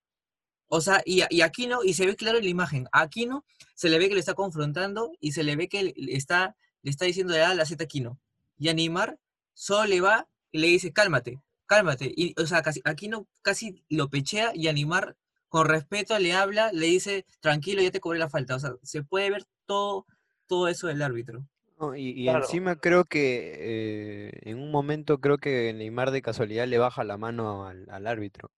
[0.68, 4.00] O sea, y, y Aquino, y se ve claro en la imagen, Aquino se le
[4.00, 7.34] ve que le está confrontando y se le ve que le está, le está diciendo
[7.34, 8.20] de A a la Z Aquino.
[8.58, 9.20] Y a Neymar
[9.54, 12.12] solo le va y le dice, cálmate, cálmate.
[12.16, 15.18] Y, o sea, casi, Aquino casi lo pechea y a Neymar
[15.54, 18.56] con respeto le habla, le dice, tranquilo, ya te cobré la falta.
[18.56, 20.08] O sea, se puede ver todo,
[20.48, 21.44] todo eso del árbitro.
[21.80, 22.40] No, y, y Claro.
[22.40, 27.18] encima creo que eh, en un momento creo que Neymar de casualidad le baja la
[27.18, 28.50] mano al, al árbitro.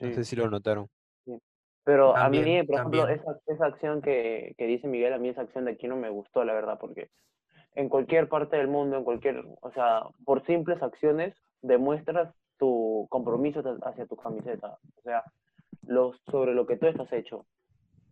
[0.00, 0.88] No sé si lo notaron.
[1.84, 5.28] Pero a mí, También, por ejemplo, esa, esa acción que, que dice Miguel, a mí
[5.28, 7.10] esa acción de aquí no me gustó, la verdad, porque
[7.76, 13.62] en cualquier parte del mundo, en cualquier, o sea, por simples acciones, demuestras tu compromiso
[13.84, 15.22] hacia tu camiseta, o sea,
[15.86, 17.46] lo, sobre lo que tú estás hecho.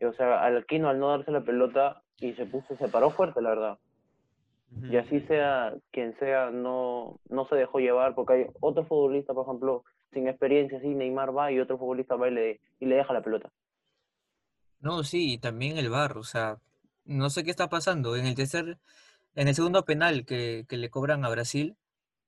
[0.00, 3.11] Y, o sea, al Aquino al no darse la pelota y se puso, se paró
[3.11, 3.78] fuerte, la verdad.
[4.90, 9.44] Y así sea quien sea, no, no se dejó llevar, porque hay otro futbolista, por
[9.44, 13.12] ejemplo, sin experiencia, así Neymar va y otro futbolista va y le, y le deja
[13.12, 13.50] la pelota.
[14.80, 16.58] No, sí, y también el VAR, o sea,
[17.04, 18.16] no sé qué está pasando.
[18.16, 18.78] En el tercer,
[19.35, 21.76] en el segundo penal que, que le cobran a Brasil,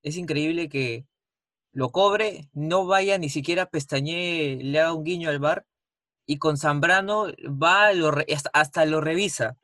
[0.02, 1.06] es increíble que
[1.74, 5.66] lo cobre, no vaya ni siquiera pestañe, le haga un guiño al VAR,
[6.24, 9.56] y con Zambrano va, lo re- hasta, lo revisa.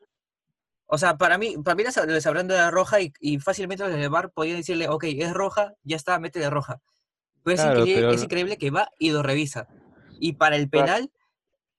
[0.85, 3.93] O sea, para mí, para mí lo de Zambrano era roja y, y fácilmente los
[3.93, 6.81] del VAR podían decirle, ok, es roja, ya está, mete de roja.
[7.43, 9.67] Pero es, increíble, pero es no- increíble que va y lo revisa.
[10.19, 10.85] Y para el Claro.
[10.87, 11.11] penal,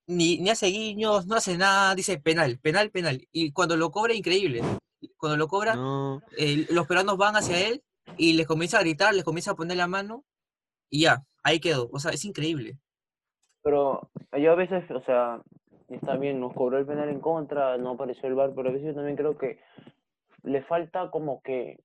[0.07, 3.29] ni, ni hace guiños, no hace nada, dice penal, penal, penal.
[3.33, 4.62] Y cuando lo cobra, increíble.
[5.18, 7.83] Cuando lo cobra, No, eh, los peruanos van hacia él
[8.16, 10.25] y les comienza a gritar, les comienza a poner la mano
[10.90, 11.88] y ya, ahí quedó.
[11.92, 12.79] O sea, es increíble.
[13.62, 15.40] Pero yo a veces, o sea,
[15.88, 18.88] está bien, nos cobró el penal en contra, no apareció el VAR, pero a veces
[18.88, 19.59] yo también creo que
[20.42, 21.79] le falta como que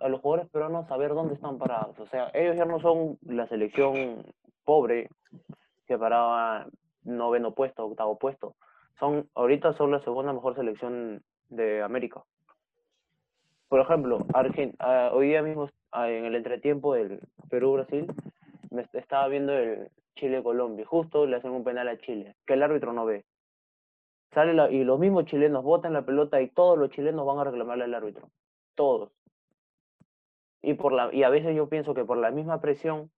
[0.00, 1.98] a los jugadores peruanos saber dónde están parados.
[1.98, 4.26] O sea, ellos ya no son la selección
[4.64, 5.08] pobre
[5.86, 6.66] que paraba
[7.04, 8.56] noveno puesto, octavo puesto.
[8.98, 12.24] Son, ahorita son la segunda mejor selección de América.
[13.68, 18.06] Por ejemplo, Argen- ah, hoy día mismo ah, en el entretiempo del Perú-Brasil,
[18.70, 20.86] me est- estaba viendo el Chile-Colombia.
[20.86, 23.24] Justo le hacen un penal a Chile, que el árbitro no ve.
[24.32, 27.44] Sale la- y los mismos chilenos botan la pelota y todos los chilenos van a
[27.44, 28.28] reclamarle al árbitro.
[28.74, 29.10] Todos.
[30.62, 33.10] Y, por la, y a veces yo pienso que por la misma presión,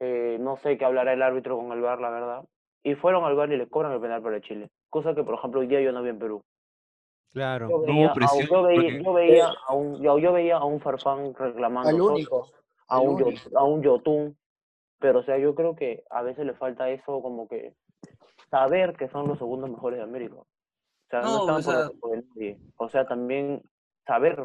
[0.00, 2.44] eh, no sé qué hablará el árbitro con el VAR, la verdad.
[2.82, 4.68] Y fueron al VAR y le cobran el penal para Chile.
[4.90, 6.42] Cosa que, por ejemplo, hoy día yo no vi en Perú.
[7.36, 8.46] Claro, Yo no veía, a, presión.
[8.48, 11.96] yo veía, porque- yo veía a un, yo, yo veía a un Farfán reclamando Al
[11.98, 12.46] todo, único.
[12.88, 14.38] a un, Yo- a un Yotun,
[14.98, 17.74] pero o sea, yo creo que a veces le falta eso como que
[18.50, 20.36] saber que son los segundos mejores de América.
[20.36, 20.46] O
[21.10, 22.58] sea, no, No, están o por sea- nadie.
[22.78, 23.62] O sea, también
[24.06, 24.38] saber.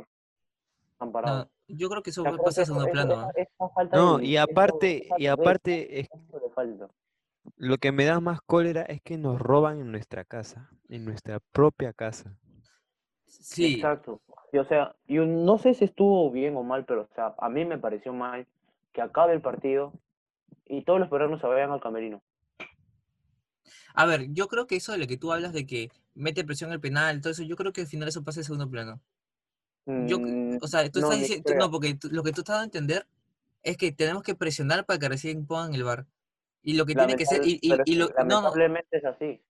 [0.99, 3.27] No, yo creo que eso pasa que en segundo eso- plano.
[3.73, 6.09] falta No, de- y aparte, y aparte,
[7.55, 11.39] lo que me da más cólera es que nos roban en nuestra casa, en nuestra
[11.53, 12.35] propia casa.
[13.31, 14.21] Sí, Exacto.
[14.51, 17.49] Y, o sea, yo no sé si estuvo bien o mal, pero o sea, a
[17.49, 18.45] mí me pareció mal
[18.91, 19.93] que acabe el partido
[20.65, 22.21] y todos los peruanos se vayan al camerino.
[23.93, 26.71] A ver, yo creo que eso de lo que tú hablas de que mete presión
[26.71, 29.01] al penal, todo eso, yo creo que al final eso pasa en segundo plano.
[30.07, 31.59] Yo, Mm, o sea, tú no, estás diciendo, creo.
[31.59, 33.07] no, porque tú- lo que tú estás dando a entender
[33.63, 36.05] es que tenemos que presionar para que recién pongan el VAR.
[36.63, 38.53] Y lo que tiene que ser, y, y- y lo, no, no,
[38.91, 39.41] es así.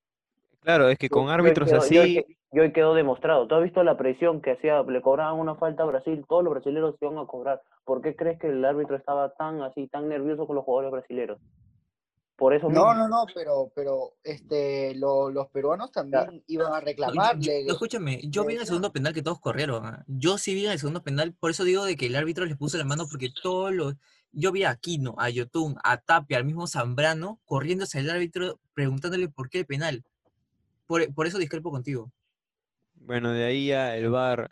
[0.62, 3.48] Claro, es que con árbitros así, que- y hoy quedó demostrado.
[3.48, 4.84] ¿Tú has visto la presión que hacía?
[4.84, 7.62] Le cobraban una falta a Brasil, todos los brasileños se iban a cobrar.
[7.86, 11.40] ¿Por qué crees que el árbitro estaba tan así, tan nervioso con los jugadores brasileños?
[12.36, 12.94] Por eso No, mismo.
[12.96, 17.66] no, no, pero, pero este, lo- los peruanos también iban a no, yo- yo- reclamarle.
[17.68, 19.86] escúchame, yo vi en el segundo penal que todos corrieron.
[19.86, 20.04] ¿ah?
[20.08, 22.58] Yo sí vi en el segundo penal, por eso digo de que el árbitro les
[22.58, 23.96] puso la mano, porque todos los,
[24.32, 28.60] yo vi a Aquino, a Yotun, a Tapia, al mismo Zambrano, corriendo hacia el árbitro,
[28.74, 30.04] preguntándole por qué el penal.
[30.92, 32.12] Por, por eso discrepo contigo.
[32.96, 34.52] bueno, de ahí ya el VAR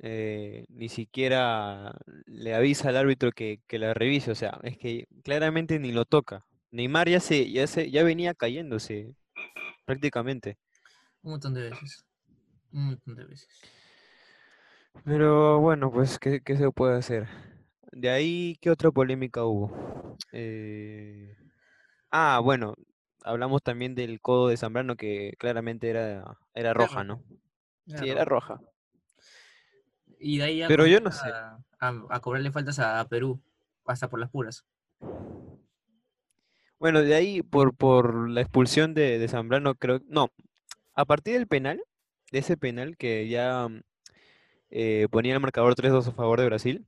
[0.00, 1.94] eh, ni siquiera
[2.26, 6.04] le avisa al árbitro que, que la revise, o sea, es que claramente ni lo
[6.04, 6.46] toca.
[6.70, 9.14] Neymar ya se, ya se, ya venía cayéndose
[9.86, 10.58] prácticamente.
[11.22, 12.04] Un montón de veces.
[12.72, 13.48] Un montón de veces.
[15.04, 17.28] Pero bueno, pues, ¿qué, qué se puede hacer?
[17.92, 20.16] De ahí, ¿qué otra polémica hubo?
[20.32, 21.36] Eh,
[22.12, 22.74] Ah, bueno,
[23.24, 27.22] hablamos también del codo de Zambrano que claramente era, era roja, ¿no?
[27.88, 28.60] Era Sí, era roja.
[30.20, 33.40] Y de ahí Pero yo no a, a- a cobrarle faltas a, Perú,
[33.86, 34.64] hasta por las puras.
[36.78, 40.28] Bueno, de ahí por, por la expulsión de, de Zambrano, creo, no,
[40.94, 41.82] a partir del penal,
[42.30, 43.80] de ese penal que ya mm,
[44.70, 46.86] eh, ponía el marcador 3-2 a favor de Brasil,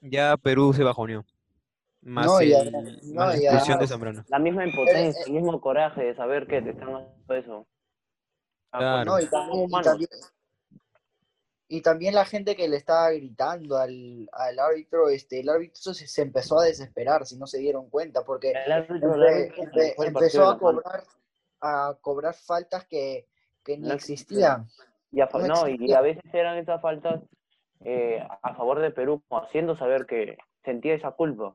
[0.00, 1.24] ya Perú se bajoneó.
[2.04, 4.24] Más, No, y el- además- más no, la y expulsión de además- Zambrano.
[4.28, 7.66] La misma impotencia, eh, el mismo coraje de saber que te están haciendo eso.
[8.72, 9.04] Ah, Claro.
[9.12, 9.86] No, y también, y humanos.
[9.86, 10.10] también,
[11.68, 16.06] y también la gente que le estaba gritando al, al árbitro, este, el árbitro se,
[16.06, 20.06] se empezó a desesperar, si no se dieron cuenta, porque El árbitro, el empe- empe-
[20.06, 21.04] empezó a cobrar,
[21.62, 23.26] a cobrar faltas que,
[23.64, 24.68] que ni No existían.
[25.10, 27.22] Y a, no y veces eran esas faltas
[27.80, 31.54] eh, a favor de Perú, haciendo saber que sentía esa culpa,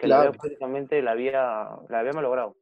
[0.00, 0.28] que la Claro.
[0.30, 2.56] había prácticamente la había, la había malogrado.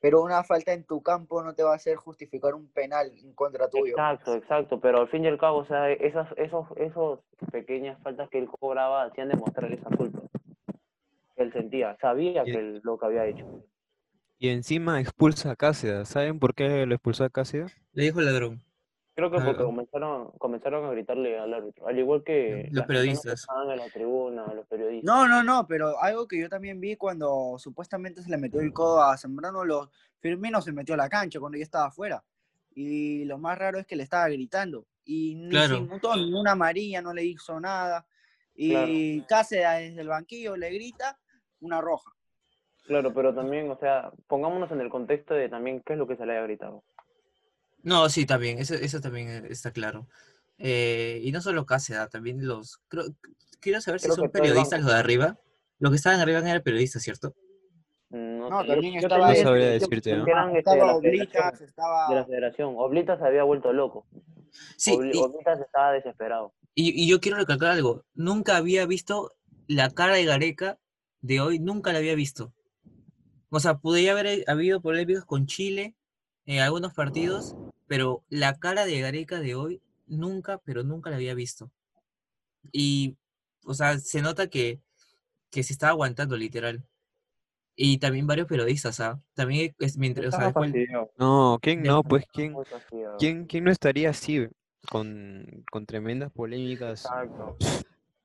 [0.00, 3.32] Pero una falta en tu campo no te va a hacer justificar un penal en
[3.34, 3.92] contra tuyo.
[3.92, 7.20] Exacto, exacto, pero al fin y al cabo, o sea, esas, esos, esos
[7.52, 10.20] pequeñas faltas que él cobraba hacían demostrar esa culpa
[11.36, 13.44] él sentía, sabía Y- que él lo que había hecho.
[14.38, 16.08] Y encima expulsa a Cáceres.
[16.08, 17.76] ¿Saben por qué lo expulsó a Cáceres?
[17.92, 18.62] Le dijo el ladrón.
[19.14, 19.66] Creo que porque ah.
[19.66, 23.40] comenzaron, comenzaron a gritarle al árbitro, al igual que Los que periodistas.
[23.40, 25.04] estaban en la tribuna, los periodistas.
[25.04, 28.72] No, no, no, pero algo que yo también vi cuando supuestamente se le metió el
[28.72, 32.24] codo a Zambrano, los Firmino se metió a la cancha cuando ya estaba afuera.
[32.74, 34.84] Y lo más raro es que le estaba gritando.
[35.04, 35.76] Y ni Claro.
[35.76, 38.04] se inmutó ni una amarilla, no le hizo nada.
[38.56, 41.18] Y Cáceres desde el banquillo le grita
[41.60, 42.10] una roja.
[42.86, 46.16] Claro, pero también, o sea, pongámonos en el contexto de también qué es lo que
[46.16, 46.82] se le haya gritado.
[47.84, 50.08] No, sí, también, eso, eso también eh, está claro.
[50.58, 52.80] Eh, y no solo Cáceres, también los...
[52.88, 53.04] Creo,
[53.60, 55.38] quiero saber si son periodistas los de arriba.
[55.78, 57.34] Los que estaban arriba eran periodistas, ¿cierto?
[58.10, 60.26] No, también yo, estaba No sabría decirte, ¿no?
[60.26, 62.08] eran, este, de Estaba la Oblitas, federación, estaba...
[62.08, 62.74] de la federación.
[62.76, 64.06] Oblitas había vuelto loco.
[64.76, 66.54] Sí, y, Oblitas estaba desesperado.
[66.74, 68.04] y- y yo quiero recalcar algo.
[68.14, 69.34] Nunca había visto
[69.66, 70.78] la cara de Gareca
[71.20, 72.52] de hoy, nunca la había visto.
[73.50, 75.94] O sea, podría haber eh, habido polémicas con Chile
[76.46, 77.54] en algunos partidos,
[77.86, 81.70] pero la cara de Gareca de hoy nunca, pero nunca la había visto.
[82.72, 83.16] Y,
[83.64, 84.80] o sea, se nota que,
[85.50, 86.84] que se está aguantando literal.
[87.76, 89.20] Y también varios periodistas, ¿ah?
[89.34, 90.72] También es mientras, o sea, después-.
[91.18, 92.02] No, ¿quién no?
[92.04, 92.54] Pues ¿quién,
[93.18, 94.46] quién, quién no estaría así
[94.88, 97.04] con, con tremendas polémicas?
[97.04, 97.56] Exacto.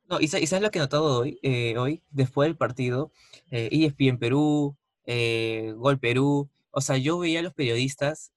[0.08, 3.12] No, y, sa- y sabes lo que he notado hoy, eh, hoy después del partido,
[3.52, 8.32] eh, ESPN Perú, eh, Gol Perú, o sea, yo veía a los periodistas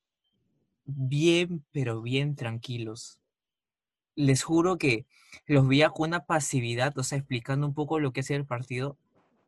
[0.85, 3.19] bien, pero bien tranquilos.
[4.15, 5.07] Les juro que
[5.47, 8.97] los veía con una pasividad, o sea, explicando un poco lo que hacía el partido.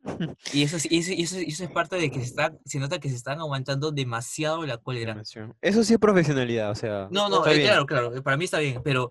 [0.52, 2.54] Y eso, es- y eso, y eso, y eso es parte de que se, está,
[2.66, 5.20] se nota que se están aguantando demasiado la cólera.
[5.62, 8.58] Eso sí es profesionalidad, o sea, No, no, eh, claro, claro, eh, para mí está
[8.58, 9.10] bien, pero,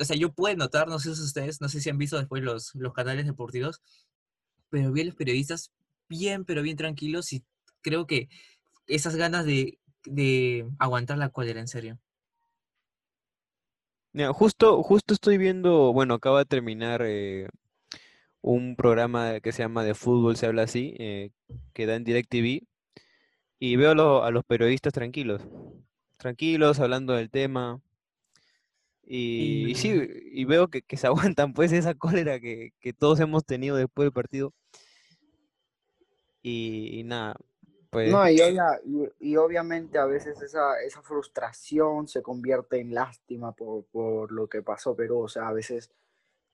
[0.00, 2.42] o sea, yo puedo notar, no sé si ustedes, no sé si han visto después
[2.42, 3.80] los, los canales deportivos,
[4.68, 5.72] pero vi a los periodistas
[6.10, 7.42] bien, pero bien tranquilos y
[7.80, 8.28] creo que
[8.86, 11.98] esas ganas de, de aguantar la cólera, en serio.
[14.12, 17.48] Mira, justo, justo estoy viendo, bueno, acaba de terminar eh,
[18.42, 21.30] un programa que se llama De Fútbol, se habla así, eh,
[21.74, 22.62] que da en DirecTV,
[23.60, 25.42] y veo a, lo- a los periodistas tranquilos,
[26.18, 27.80] tranquilos, hablando del tema,
[29.02, 32.92] y, y sí, Y- y veo que, que se aguantan pues esa cólera que, que
[32.92, 34.52] todos hemos tenido después del partido,
[36.42, 37.36] y, y nada,
[37.94, 42.92] pues No, y, obvia- y, y obviamente a veces esa, esa frustración se convierte en
[42.94, 45.20] lástima por, por lo que pasó Perú.
[45.20, 45.90] O sea, a veces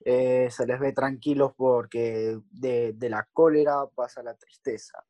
[0.05, 5.03] eh, se les ve tranquilos porque de, de la cólera pasa la tristeza.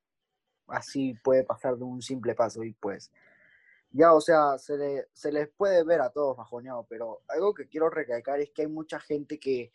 [0.68, 3.12] Así puede pasar de un simple paso y pues
[3.92, 7.68] ya, o sea, se, le- se les puede ver a todos bajoneados, pero algo que
[7.68, 9.72] quiero recalcar es que hay mucha gente que,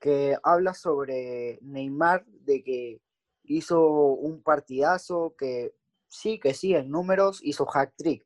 [0.00, 3.00] que habla sobre Neymar, de que
[3.44, 5.72] hizo un partidazo, que
[6.14, 8.24] sí, que sí, en números hizo hack trick,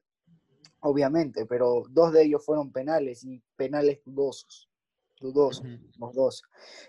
[0.81, 4.69] obviamente, pero dos de ellos fueron penales y penales dudosos,
[5.21, 5.67] dudosos,
[5.99, 6.43] los dos.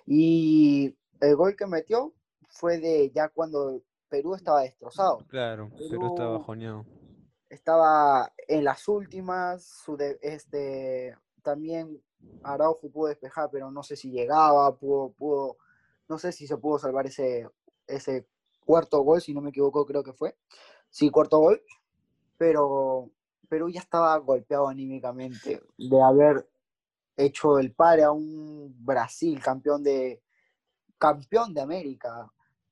[0.06, 2.14] Y el gol que metió
[2.50, 6.86] fue de ya cuando Perú estaba destrozado claro, Perú- bajoneado.
[7.50, 12.02] estaba en las últimas, su de- este, también
[12.44, 15.58] Araujo pudo despejar, pero no sé si llegaba, pudo, pudo,
[16.08, 17.48] no sé si se pudo salvar ese,
[17.88, 18.28] ese
[18.66, 20.36] cuarto gol, si no me equivoco, creo que fue.
[20.90, 21.62] Sí, cuarto gol,
[22.38, 23.10] pero
[23.48, 26.50] Perú ya estaba golpeado anímicamente de haber
[27.18, 30.22] hecho el pare a un Brasil campeón de,
[31.00, 32.32] campeón de América,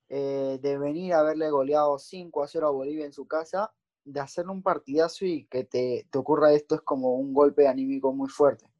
[0.09, 3.73] eh, de venir a haberle goleado 5 a 0 a Bolivia en su casa,
[4.05, 8.13] de hacer un partidazo y que te, te ocurra esto es como un golpe anímico
[8.13, 8.71] muy fuerte.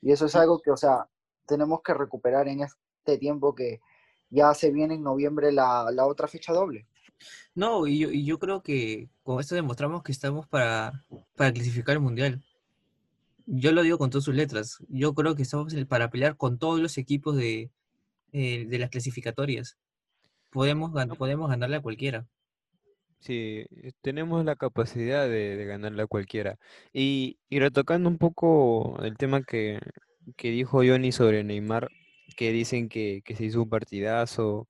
[0.00, 1.08] Y eso es algo que, o sea,
[1.46, 3.80] tenemos que recuperar en este tiempo que
[4.30, 6.86] ya se viene en noviembre la, la otra fecha doble.
[7.54, 11.94] No, y yo, y yo creo que con esto demostramos que estamos para, para clasificar
[11.94, 12.42] el mundial.
[13.46, 14.78] Yo lo digo con todas sus letras.
[14.88, 17.70] Yo creo que estamos para pelear con todos los equipos de,
[18.32, 19.78] eh, de las clasificatorias.
[20.50, 22.26] Podemos, podemos ganarle a cualquiera.
[23.20, 26.58] Sí, eh, tenemos la capacidad de, de ganarle a cualquiera.
[26.92, 29.80] Y, y retocando un poco el tema que,
[30.36, 31.88] que dijo Johnny sobre Neymar,
[32.36, 34.68] que dicen que, que se hizo un partidazo,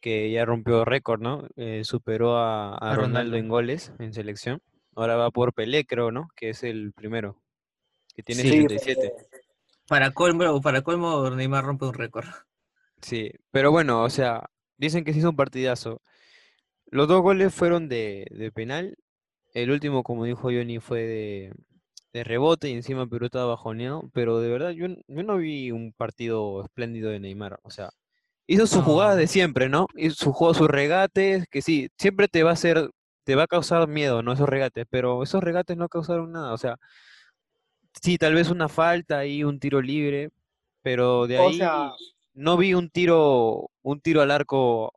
[0.00, 1.46] que ya rompió récord, ¿no?
[1.56, 3.36] Eh, superó a, a A Ronaldo Ronaldo.
[3.36, 4.62] en goles en selección.
[4.94, 6.28] Ahora va por Pelé, creo, ¿no?
[6.36, 7.42] Que es el primero,
[8.14, 9.14] que tiene Sí, 77.
[9.88, 12.28] Para colmo, para colmo, Neymar rompe un récord.
[13.02, 16.02] Sí, pero bueno, o sea, dicen que se hizo un partidazo.
[16.86, 18.98] Los dos goles fueron de, de penal.
[19.54, 21.54] El último, como dijo Johnny, fue de,
[22.12, 24.10] de rebote y encima Perú estaba bajoneado.
[24.14, 27.60] Pero de verdad, yo, yo no vi un partido espléndido de Neymar.
[27.62, 27.90] O sea,
[28.48, 29.28] hizo sus jugadas de No.
[29.28, 29.86] siempre, ¿no?
[29.94, 32.90] Y su juego, sus regates, que sí, siempre te va a hacer,
[33.24, 34.32] te va a causar miedo, ¿no?
[34.32, 36.52] Esos regates, pero esos regates no causaron nada.
[36.54, 36.76] O sea,
[38.02, 40.30] sí, tal vez una falta y un tiro libre,
[40.82, 41.92] pero de O ahí sea,
[42.34, 44.92] no vi un tiro, un tiro al arco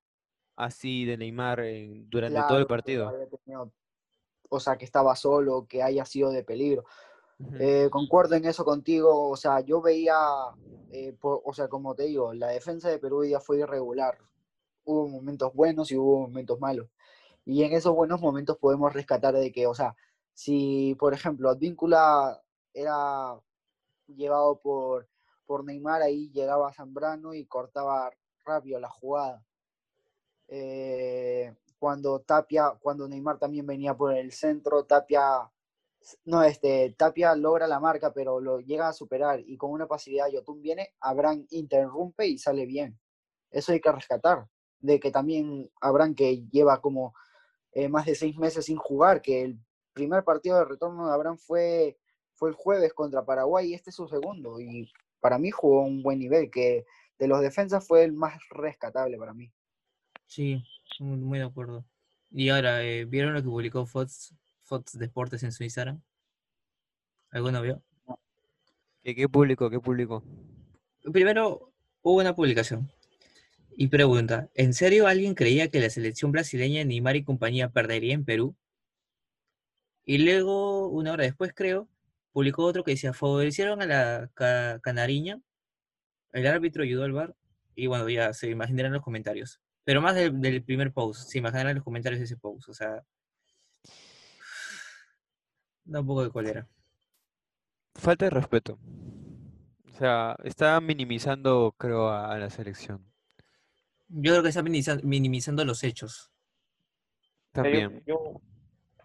[0.55, 3.11] así de Neymar en- durante todo el partido.
[4.49, 6.85] o sea, que estaba solo, que haya sido de peligro.
[7.59, 10.15] Eh, concuerdo en eso contigo, o sea, yo veía,
[10.91, 14.17] eh, por- o sea, como te digo, la defensa de Perú ya fue irregular.
[14.85, 16.89] Hubo momentos buenos y hubo momentos malos.
[17.45, 19.95] Y en esos buenos momentos podemos rescatar de que, o sea,
[20.33, 22.41] si, por ejemplo, Advíncula
[22.73, 23.39] era
[24.07, 25.07] llevado por,
[25.45, 28.11] por Neymar, ahí llegaba Zambrano y cortaba
[28.45, 29.43] rápido la jugada.
[30.47, 35.49] Eh, cuando Tapia, cuando Neymar también venía por el centro, Tapia,
[36.25, 40.29] no, este, Tapia logra la marca, pero lo llega a superar y con una pasividad
[40.29, 42.99] Yotun viene, Abraham interrumpe y sale bien.
[43.51, 44.47] Eso hay que rescatar,
[44.79, 47.13] de que también Abraham que lleva como
[47.73, 49.59] eh, más de seis meses sin jugar, que el
[49.93, 51.97] primer partido de retorno de Abraham fue,
[52.35, 54.59] fue el jueves contra Paraguay y este es su segundo.
[54.59, 56.85] Y para mí jugó un buen nivel, que
[57.19, 59.51] de los defensas fue el más rescatable para mí.
[60.25, 60.63] Sí,
[60.99, 61.85] muy, de acuerdo.
[62.31, 64.33] Y ahora, eh, ¿vieron lo que publicó Fox,
[64.72, 66.01] Fox Deportes en su Instagram?
[67.30, 67.84] ¿Alguno vio?
[69.03, 69.69] ¿Qué, qué público?
[69.69, 70.24] ¿Qué público?
[71.11, 72.89] Primero, hubo una publicación.
[73.76, 78.24] Y pregunta, ¿en serio alguien creía que la selección brasileña, Neymar y compañía perdería en
[78.24, 78.55] Perú?
[80.05, 81.89] Y luego, una hora después creo,
[82.32, 85.41] publicó otro que decía, favorecieron a la ca- canariña,
[86.32, 87.36] el árbitro ayudó al VAR,
[87.76, 89.59] y bueno, ya se imaginarán los comentarios.
[89.84, 93.03] Pero más del, del primer post, se imaginarán los comentarios de ese post, o sea...
[95.84, 96.67] Da un poco de cólera.
[97.95, 98.77] Falta de respeto.
[99.89, 103.05] O sea, está minimizando, creo, a, a la selección.
[104.07, 106.32] Yo creo que está minimiza- minimizando los hechos.
[107.53, 108.03] Yo- También.
[108.05, 108.41] Yo,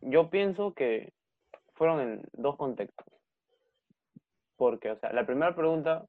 [0.02, 1.12] yo pienso que
[1.74, 3.06] fueron en dos contextos.
[4.56, 6.06] Porque, o sea, la primera pregunta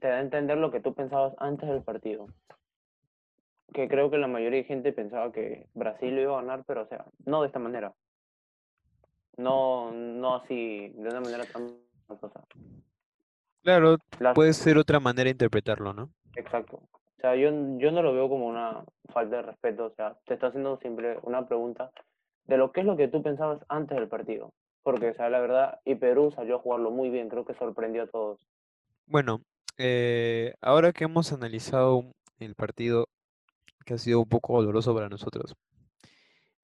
[0.00, 2.26] te da a entender lo que tú pensabas antes del partido.
[3.72, 6.82] Que creo que la mayoría de gente pensaba que Brasil lo iba a ganar, pero,
[6.82, 7.92] o sea, no de esta manera.
[9.36, 11.76] No, no así, de una manera tan
[12.06, 12.44] cosa.
[13.62, 16.10] Claro, Las- puede ser otra manera de interpretarlo, ¿no?
[16.36, 16.76] Exacto.
[16.76, 19.86] O sea, yo, yo no lo veo como una falta de respeto.
[19.86, 21.90] O sea, te está haciendo siempre una pregunta
[22.44, 24.52] de lo que es lo que tú pensabas antes del partido.
[24.82, 27.28] Porque, o sea, la verdad, y Perú salió a jugarlo muy bien.
[27.28, 28.40] Creo que sorprendió a todos.
[29.06, 29.40] Bueno,
[29.78, 32.04] eh, ahora que hemos analizado
[32.40, 33.06] el partido,
[33.86, 35.54] que ha sido un poco doloroso para nosotros,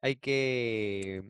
[0.00, 1.22] hay que,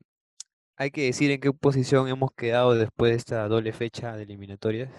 [0.78, 4.90] hay que decir en qué posición hemos quedado después de esta doble fecha de eliminatorias.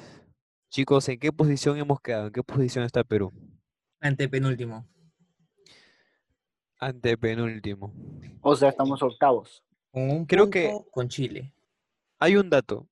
[0.70, 2.28] Chicos, ¿en qué posición hemos quedado?
[2.28, 3.32] ¿En qué posición está Perú?
[4.02, 4.86] Ante penúltimo.
[6.80, 7.94] Ante penúltimo.
[8.42, 9.64] O sea, estamos octavos.
[9.92, 11.54] Con un Creo que- con Chile.
[12.20, 12.88] Hay un dato.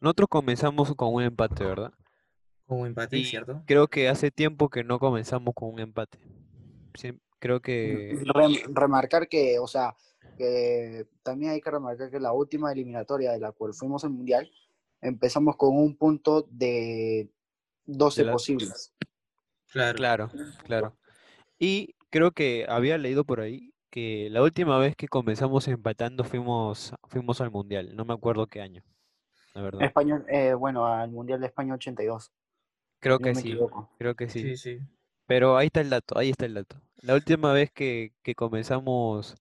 [0.00, 1.92] Nosotros comenzamos con un empate, ¿verdad?
[2.66, 3.62] Como empate, Y ¿cierto?
[3.66, 6.18] creo que hace tiempo que no comenzamos con un empate.
[7.38, 9.94] Creo que Rem- remarcar que, o sea,
[10.36, 14.50] que también hay que remarcar que la última eliminatoria de la cual fuimos al Mundial,
[15.00, 17.28] empezamos con un punto de
[17.86, 18.92] 12 De las- posibles.
[19.72, 19.96] Claro.
[19.98, 20.30] Claro,
[20.64, 20.96] claro.
[21.58, 26.94] Y creo que había leído por ahí que la última vez que comenzamos empatando fuimos,
[27.04, 27.94] fuimos al Mundial.
[27.94, 28.82] No me acuerdo qué año,
[29.54, 29.82] la verdad.
[29.84, 32.32] España, eh, bueno, al Mundial de España 82,
[33.00, 33.90] Creo que sí, equivoco.
[33.98, 34.40] creo que sí.
[34.42, 34.78] Sí, sí.
[35.26, 36.80] Pero ahí está el dato, ahí está el dato.
[37.02, 39.36] La última vez que, que comenzamos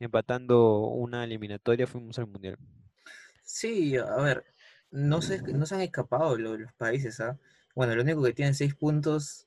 [0.00, 2.58] empatando una eliminatoria fuimos al Mundial.
[3.42, 4.44] Sí, a ver,
[4.90, 7.38] no se, no se han escapado lo- los países, ¿ah?
[7.74, 9.46] Bueno, lo único que tienen seis puntos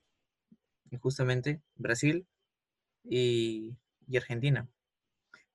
[0.91, 2.27] es justamente Brasil
[3.03, 3.77] y,
[4.07, 4.69] y Argentina.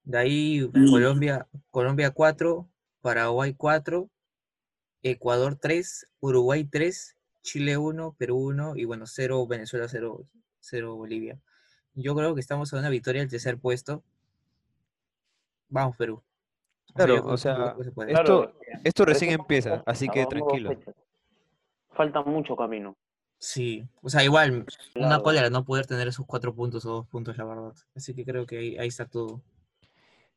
[0.04, 2.68] De ahí Colombia, Colombia 4,
[3.02, 4.10] Paraguay 4,
[5.02, 10.28] Ecuador 3, Uruguay 3, Chile 1, Perú 1 y bueno, 0 Venezuela, 0,
[10.60, 11.40] 0 Bolivia.
[11.94, 14.04] Yo creo que estamos a una victoria del tercer puesto.
[15.68, 16.22] Vamos, Perú.
[16.94, 18.12] O sea, Claro, o sea, se.
[18.12, 18.52] Esto-
[18.84, 20.74] Esto recién empieza, así que tranquilo.
[21.90, 22.96] Falta mucho camino.
[23.40, 24.66] Sí, o sea, igual,
[24.96, 27.72] una cólera no poder tener esos cuatro puntos o dos puntos, la verdad.
[27.94, 29.42] Así que creo que ahí, ahí está todo.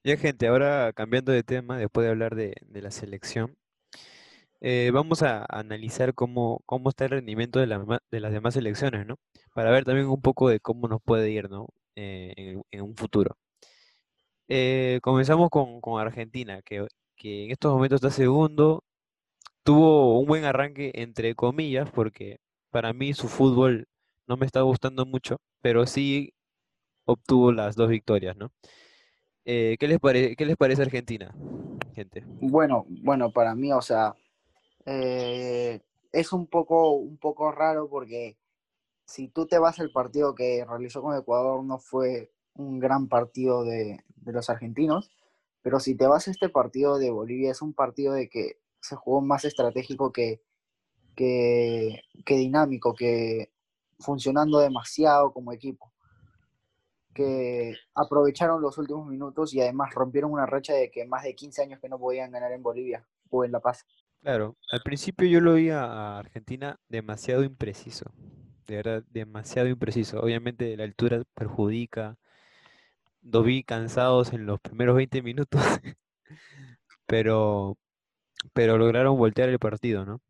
[0.03, 3.55] Ya, gente, ahora cambiando de tema, después de hablar de, de la selección,
[4.59, 9.07] eh, vamos a analizar cómo, cómo está el rendimiento de, la de las demás selecciones,
[9.07, 9.15] ¿no?
[9.53, 11.67] Para ver también un poco de cómo nos puede ir, ¿no?
[11.95, 13.35] Eh, en un futuro.
[14.53, 16.85] Eh, comenzamos con, con Argentina, que,
[17.15, 18.83] que en estos momentos está segundo.
[19.63, 22.37] Tuvo un buen arranque, entre comillas, porque
[22.71, 23.87] para mí su fútbol
[24.27, 26.33] no me está gustando mucho, pero sí
[27.05, 28.51] obtuvo las dos victorias, ¿no?
[29.45, 31.33] Eh, ¿qué les pare- qué les parece Argentina,
[31.95, 32.23] gente?
[32.41, 34.15] Bueno, bueno, para mí, o sea,
[34.85, 35.81] eh,
[36.11, 38.37] es un poco, un poco raro porque
[39.05, 43.63] si tú te vas al partido que realizó con Ecuador, no fue un gran partido
[43.63, 45.11] de, de los argentinos,
[45.61, 48.95] pero si te vas a este partido de Bolivia, es un partido de que se
[48.95, 50.41] jugó más estratégico que,
[51.15, 53.51] que, dinámico, que
[53.99, 55.93] funcionando demasiado como equipo
[57.13, 61.63] que aprovecharon los últimos minutos y además rompieron una racha de que más de 15
[61.63, 63.85] años que no podían ganar en Bolivia o en La Paz.
[64.21, 68.11] Claro, al principio yo lo vi a a Argentina demasiado impreciso,
[68.65, 70.21] de verdad, demasiado impreciso.
[70.21, 72.17] Obviamente la altura perjudica,
[73.23, 75.61] los vi cansados en los primeros 20 minutos,
[77.05, 77.77] pero,
[78.53, 80.21] pero lograron voltear el partido, ¿no?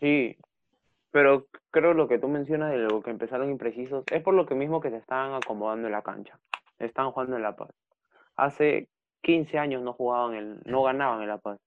[0.00, 0.36] Sí,
[1.10, 4.54] Pero creo lo que tú mencionas de lo que empezaron imprecisos es por lo que
[4.54, 6.38] mismo que se estaban acomodando en la cancha.
[6.78, 7.70] Estaban jugando en La Paz.
[8.36, 8.88] Hace
[9.22, 11.58] 15 años no jugaban, el, no ganaban en La Paz.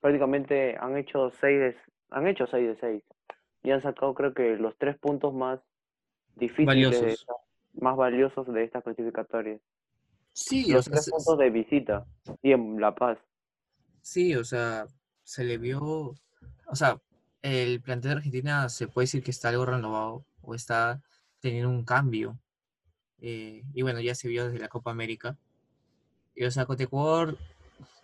[0.00, 1.76] Prácticamente han hecho 6 de,
[2.10, 3.02] han hecho 6 de 6
[3.62, 5.60] y han sacado creo que los tres puntos más
[6.36, 7.02] difíciles, de Valiosos.
[7.20, 7.32] esta-
[7.74, 9.60] más valiosos de estas clasificatorias.
[10.32, 12.06] Sí, o Los sea, tres puntos de visita
[12.42, 13.18] y en La Paz.
[14.02, 14.86] sí, o sea,
[15.24, 17.00] se le vio, o sea,
[17.42, 21.02] el plantel de Argentina se puede decir que está algo renovado o está
[21.40, 22.38] teniendo un cambio.
[23.24, 25.38] eh, y bueno, ya se vio desde la Copa América.
[26.34, 27.38] Y o sea, contra Ecuador,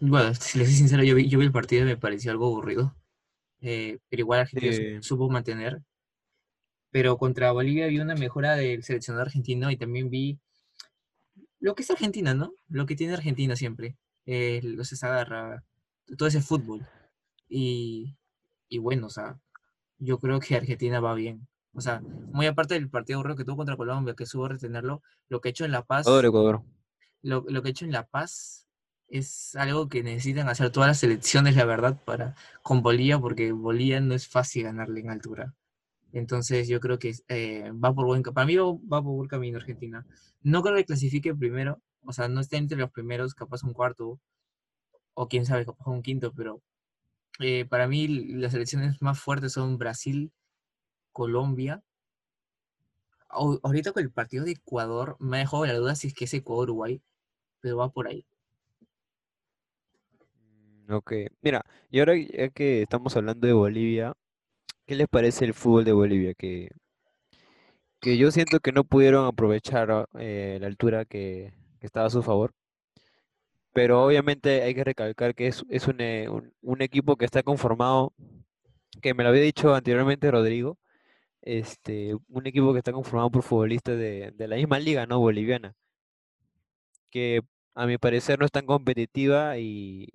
[0.01, 2.47] bueno, si les soy sincero, yo vi, yo vi el partido y me pareció algo
[2.47, 2.95] aburrido.
[3.61, 5.03] eh, pero igual Argentina Sí.
[5.03, 5.83] supo mantener.
[6.91, 10.39] Pero contra Bolivia vi una mejora del seleccionador argentino y también vi
[11.61, 12.55] lo que es Argentina, ¿no?
[12.69, 13.97] Lo que tiene Argentina siempre.
[14.27, 15.65] Eh, los esa garra,
[16.17, 16.87] todo ese fútbol.
[17.49, 18.17] Y,
[18.69, 19.39] y bueno, o sea,
[19.99, 21.49] yo creo que Argentina va bien.
[21.73, 25.41] O sea, muy aparte del partido aburrido que tuvo contra Colombia, que supo retenerlo, lo
[25.41, 26.63] que ha hecho en La Paz, Ecuador, Ecuador.
[27.23, 28.67] lo, lo que ha hecho en La Paz
[29.09, 34.01] es algo que necesitan hacer todas las selecciones, la verdad, para con Bolivia, porque Bolivia
[34.01, 35.55] no es fácil ganarle en altura.
[36.13, 39.59] Entonces yo creo que eh, va por buen ca- para mí va, por buen camino
[39.59, 40.07] Argentina.
[40.43, 44.21] No creo que clasifique primero, o sea, no está entre los primeros, capaz un cuarto,
[45.15, 46.63] o quién sabe, capaz un quinto, pero
[47.41, 50.33] eh, para mí las selecciones más fuertes son Brasil,
[51.13, 51.83] Colombia.
[53.31, 56.35] Ahorita con el partido de Ecuador me ha dejado la duda si es que es
[56.35, 57.01] Ecuador-Uruguay,
[57.61, 58.27] pero va por ahí.
[60.87, 62.15] Mm, Ok, mira, y ahora
[62.55, 64.15] que estamos hablando de Bolivia,
[64.89, 66.35] ¿qué les parece el fútbol de Bolivia?
[66.35, 66.71] Que,
[68.01, 72.23] que yo siento que no pudieron aprovechar eh, la altura que, que estaba a su
[72.23, 72.53] favor,
[73.73, 77.43] pero obviamente hay que recalcar que es, es un, eh, un- un equipo que está
[77.43, 78.13] conformado,
[79.03, 80.79] que me lo había dicho anteriormente Rodrigo,
[81.43, 85.21] este, un equipo que está conformado por futbolistas de, de la misma liga, ¿no?
[85.21, 85.75] Boliviana,
[87.11, 87.41] que
[87.75, 90.09] a mi parecer no es tan competitiva y,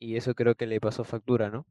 [0.00, 1.66] y eso creo que le pasó factura, ¿no?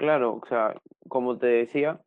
[0.00, 0.80] Claro, o sea,
[1.10, 2.00] como te decía,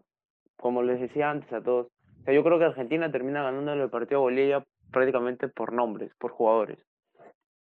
[0.57, 1.91] como les decía antes a todos,
[2.21, 6.11] o sea, yo creo que Argentina termina ganando el partido a Bolivia prácticamente por nombres,
[6.15, 6.79] por jugadores.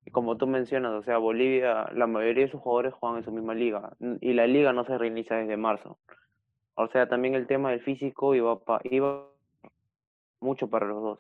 [0.06, 3.32] Y como tú mencionas, o sea, Bolivia, la mayoría de sus jugadores juegan en su
[3.32, 5.98] misma liga y la liga no se reinicia desde marzo.
[6.76, 9.30] O sea, también el tema del físico iba, iba
[10.42, 11.20] mucho para los dos.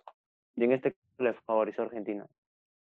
[0.57, 2.27] Y en este caso le favoreció a Argentina.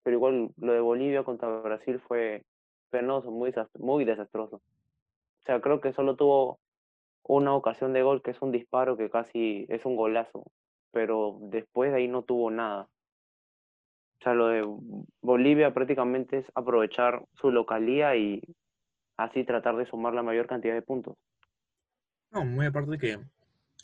[0.01, 2.43] Pero igual lo de Bolivia contra Brasil fue
[2.89, 4.63] penoso, muy desastroso.
[5.47, 6.59] O sea, creo que solo tuvo
[7.23, 10.51] una ocasión de gol que es un disparo que casi es un golazo,
[10.91, 12.89] pero después de ahí no tuvo nada.
[14.19, 14.65] O sea, lo de
[15.21, 18.41] Bolivia prácticamente es aprovechar su localía y
[19.15, 21.15] así tratar de sumar la mayor cantidad de puntos.
[22.31, 23.19] No, muy aparte de que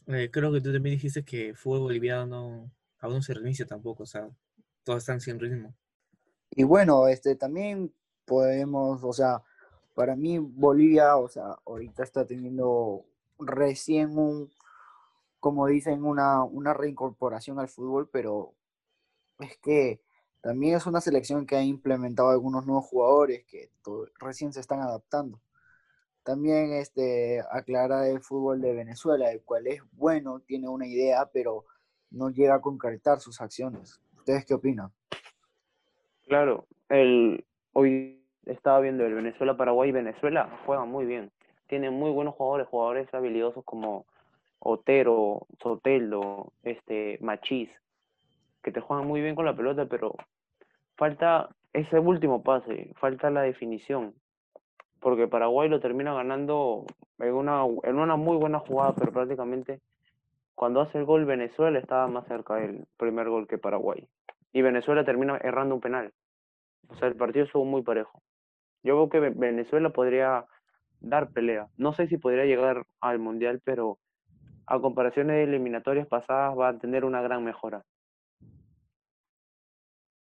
[0.07, 4.03] eh, creo que tú también dijiste que fútbol boliviano no, aún no se reinicia tampoco,
[4.03, 4.27] o sea,
[4.83, 5.73] todos están sin ritmo.
[6.51, 7.93] Y bueno, este también
[8.25, 9.41] podemos, o sea,
[9.93, 13.05] para mí Bolivia, o sea, ahorita está teniendo
[13.39, 14.51] recién un,
[15.39, 18.53] como dicen, una, una reincorporación al fútbol, pero
[19.39, 20.01] es que
[20.41, 23.69] también es una selección que ha implementado algunos nuevos jugadores que
[24.19, 25.39] recién se están adaptando.
[26.23, 31.65] También este, aclarar el fútbol de Venezuela, el cual es bueno, tiene una idea, pero
[32.11, 34.01] no llega a concretar sus acciones.
[34.17, 34.91] ¿Ustedes qué opinan?
[36.25, 39.91] Claro, el, hoy estaba viendo el Venezuela-Paraguay.
[39.91, 41.31] Venezuela juega muy bien.
[41.67, 44.05] Tiene muy buenos jugadores, jugadores habilidosos como
[44.59, 47.69] Otero, Soteldo, este, Machís,
[48.61, 50.15] que te juegan muy bien con la pelota, pero
[50.95, 54.13] falta ese último pase, falta la definición.
[54.99, 56.85] Porque Paraguay lo termina ganando
[57.19, 59.81] en una, en una muy buena jugada, pero prácticamente
[60.55, 64.07] cuando hace el gol Venezuela estaba más cerca del primer gol que Paraguay.
[64.53, 66.13] Y Venezuela termina errando un penal.
[66.89, 68.21] O sea, el partido estuvo muy parejo.
[68.83, 70.45] Yo creo que Ve- Venezuela podría
[70.99, 71.67] dar pelea.
[71.77, 73.99] No sé si podría llegar al Mundial, pero
[74.65, 77.83] a comparaciones de eliminatorias pasadas va a tener una gran mejora.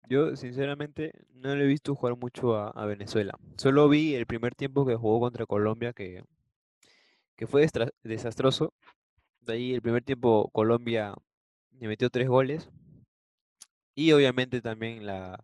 [0.09, 3.37] Yo, sinceramente, no le he visto jugar mucho a, Venezuela.
[3.57, 6.23] Solo vi el primer tiempo que jugó contra Colombia, que,
[7.35, 7.67] que fue
[8.03, 8.73] desastroso.
[9.41, 11.13] De ahí, el primer tiempo, Colombia
[11.77, 12.69] le metió tres goles.
[13.95, 15.43] Y obviamente también la,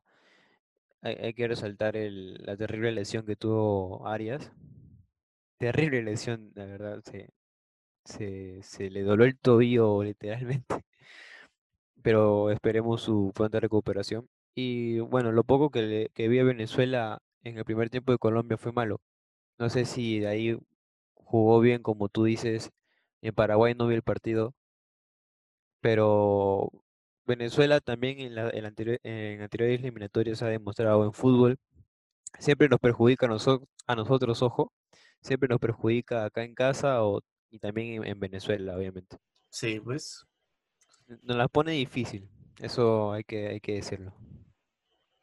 [1.03, 4.51] hay, que resaltar el- la terrible lesión que tuvo Arias.
[5.57, 7.01] Terrible lesión, la verdad.
[7.03, 7.29] Se,
[8.05, 10.83] se, se le doló el tobillo, literalmente.
[12.03, 14.27] Pero esperemos su pronta recuperación.
[14.55, 18.17] Y bueno, lo poco que, le- que vi a Venezuela en el primer tiempo de
[18.19, 19.01] Colombia fue malo.
[19.59, 20.59] No sé si de ahí
[21.15, 22.71] jugó bien, como tú dices.
[23.21, 24.53] En Paraguay no vi el partido,
[25.81, 26.71] pero
[27.25, 31.57] Venezuela también en, la, en, anterior, en anteriores eliminatorias ha demostrado en fútbol.
[32.39, 34.71] Siempre nos perjudica a, noso- a nosotros, ojo.
[35.21, 39.17] Siempre nos perjudica acá en casa o, y también en, en Venezuela, obviamente.
[39.49, 40.25] Sí, pues.
[41.21, 44.13] Nos la pone difícil, eso hay que, hay que decirlo.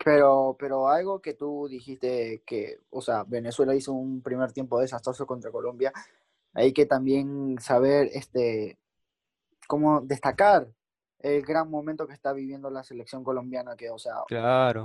[0.02, 5.26] Pero, pero algo que tú dijiste que, o sea, Venezuela hizo un primer tiempo desastroso
[5.26, 5.92] contra Colombia,
[6.54, 8.78] hay que también saber este
[9.68, 10.68] cómo destacar
[11.22, 14.84] el gran momento que está viviendo la selección colombiana, que, o sea, Claro.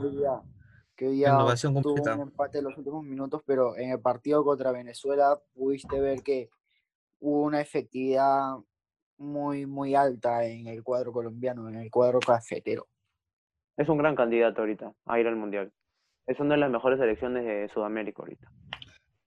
[0.96, 2.16] que hoy día Renovación tuvo completa.
[2.16, 6.50] un empate en los últimos minutos, pero en el partido contra Venezuela pudiste ver que
[7.20, 8.56] hubo una efectividad
[9.18, 12.88] muy, muy alta en el cuadro colombiano, en el cuadro cafetero.
[13.78, 15.72] Es un gran candidato ahorita a ir al Mundial.
[16.28, 18.50] Es una de las mejores selecciones de Sudamérica ahorita.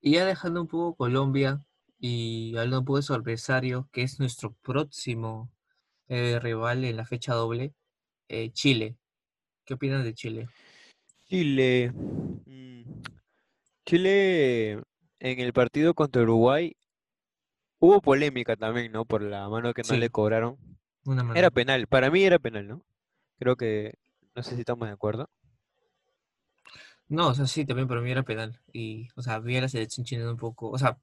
[0.00, 1.62] Y ya dejando un poco Colombia
[1.98, 5.50] y hablando un poco de su adversario, que es nuestro próximo
[6.08, 7.72] eh, rival en la fecha doble,
[8.28, 8.96] eh, Chile.
[9.64, 10.48] ¿Qué opinas de Chile?
[11.26, 11.92] Chile.
[11.92, 12.82] mm,
[13.84, 14.72] Chile
[15.20, 16.76] en el partido contra Uruguay
[17.80, 19.04] hubo polémica también, ¿no?
[19.04, 19.98] Por la mano que no Sí.
[19.98, 20.56] le cobraron.
[21.04, 21.38] Una mano.
[21.38, 22.84] Era penal, para mí era penal, ¿no?
[23.38, 23.94] Creo que,
[24.34, 25.28] no sé si estamos de acuerdo.
[27.08, 28.60] No, o sea, sí, también para mí era penal.
[28.72, 30.68] Y, o sea, vi a la selección chilena un poco.
[30.70, 30.98] O sea,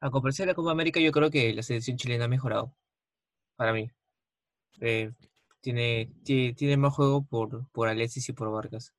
[0.00, 2.74] a comparación de la Copa América, yo creo que la selección chilena ha mejorado.
[3.56, 3.90] Para mí.
[4.80, 5.12] Eh,
[5.60, 8.92] tiene, tiene, tiene más juego por, por Alexis y por Vargas.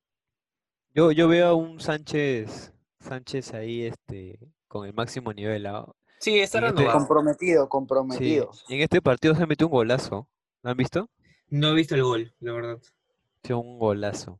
[0.94, 5.66] Yo, yo veo a un Sánchez, Sánchez ahí, este, con el máximo nivel.
[5.66, 5.86] ¿ah?
[6.20, 6.86] Sí, está este-.
[6.86, 8.50] Comprometido, Sí, comprometido.
[8.68, 10.28] en este partido se metió un golazo.
[10.62, 11.10] ¿Lo han visto?
[11.48, 12.78] No he visto el gol, la verdad.
[13.42, 14.38] Sí, un golazo.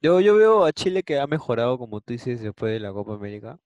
[0.00, 3.14] Yo, yo veo a Chile que ha mejorado, como tú dices, después de la Copa
[3.14, 3.58] América.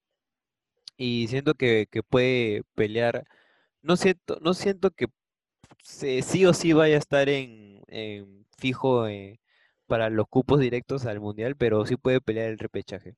[0.96, 3.26] Y siento que, que puede pelear.
[3.82, 5.08] No siento, no siento que
[5.82, 9.40] se- sí o sí vaya a estar en, en fijo eh,
[9.86, 13.16] para los cupos directos al Mundial, pero sí puede pelear el repechaje.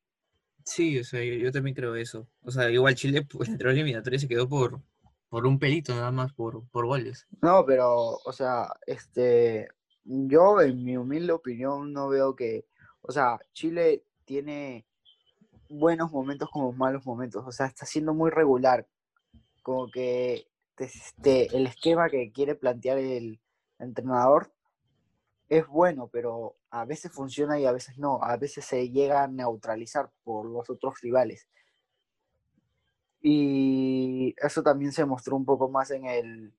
[0.65, 2.29] Sí, o sea, yo, yo también creo eso.
[2.43, 4.81] O sea, igual Chile, pues, entró en eliminatoria y se quedó por,
[5.29, 7.27] por un pelito nada más, por, por goles.
[7.43, 9.69] No, pero, o sea, este,
[10.05, 12.67] yo en mi humilde opinión no veo que,
[13.03, 14.87] o sea, Chile tiene
[15.69, 18.89] buenos momentos como malos momentos, o sea, está siendo muy regular,
[19.63, 20.49] como que
[20.79, 23.41] este, el esquema que quiere plantear el
[23.79, 24.53] entrenador
[25.49, 29.29] es bueno, pero a veces funciona y a veces no, a veces se llega a
[29.29, 31.49] neutralizar por los otros rivales.
[33.21, 36.53] Y eso también se mostró un poco más en el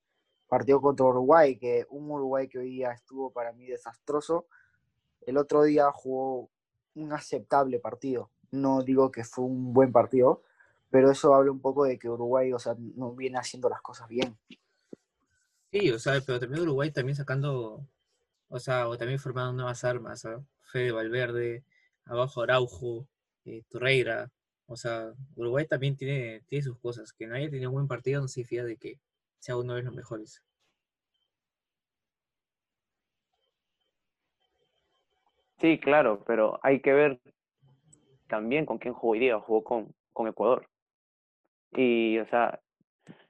[0.48, 4.48] partido contra Uruguay, que un Uruguay que hoy día estuvo para mí desastroso,
[5.22, 6.50] el otro día jugó
[6.96, 8.32] un aceptable partido.
[8.52, 10.44] No digo que fue un buen partido,
[10.90, 14.08] pero eso habla un poco de que Uruguay, o sea, no viene haciendo las cosas
[14.08, 14.38] bien.
[15.72, 17.86] Sí, o sea, pero también Uruguay también sacando,
[18.48, 20.42] o sea, o también formando nuevas armas, ¿ah?
[20.64, 21.64] Fede Valverde,
[22.06, 23.08] abajo Araujo,
[23.46, 24.32] eh, Torreira,
[24.68, 28.28] o sea, Uruguay también tiene, tiene sus cosas, que nadie tiene un buen partido no
[28.28, 29.00] significa de que
[29.40, 30.42] sea uno de los mejores.
[35.60, 37.20] Sí, claro, pero hay que ver
[38.28, 39.40] también con quién jugó hoy día.
[39.40, 40.68] Jugó con, con Ecuador.
[41.76, 42.60] Y, o sea,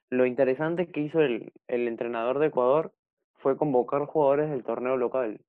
[0.10, 2.94] lo interesante que hizo el, el entrenador de Ecuador
[3.40, 5.40] fue convocar jugadores del torneo local,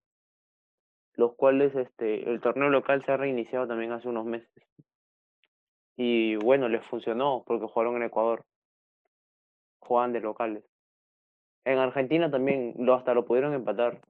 [1.15, 4.51] los cuales este, el torneo local se ha reiniciado también hace unos meses.
[5.97, 8.45] Y bueno, les funcionó porque jugaron en Ecuador,
[9.79, 10.65] jugaban de locales.
[11.65, 14.01] En Argentina también lo, hasta lo pudieron empatar.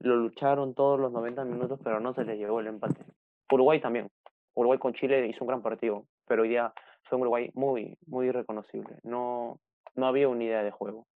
[0.00, 3.04] Lo lucharon todos los 90 minutos, pero no se les llegó el empate.
[3.50, 4.10] Uruguay también.
[4.54, 6.72] Uruguay con Chile hizo un gran partido, pero hoy día
[7.04, 8.96] fue un Uruguay muy, muy irreconocible.
[9.02, 9.60] No,
[9.94, 11.06] no había unidad de juego.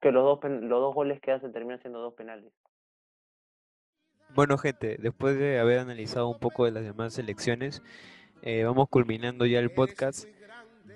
[0.00, 2.52] Que los dos, los dos goles que hacen terminan siendo dos penales.
[4.34, 7.82] Bueno, gente, después de haber analizado un poco de las demás selecciones,
[8.42, 10.26] eh, vamos culminando ya el podcast.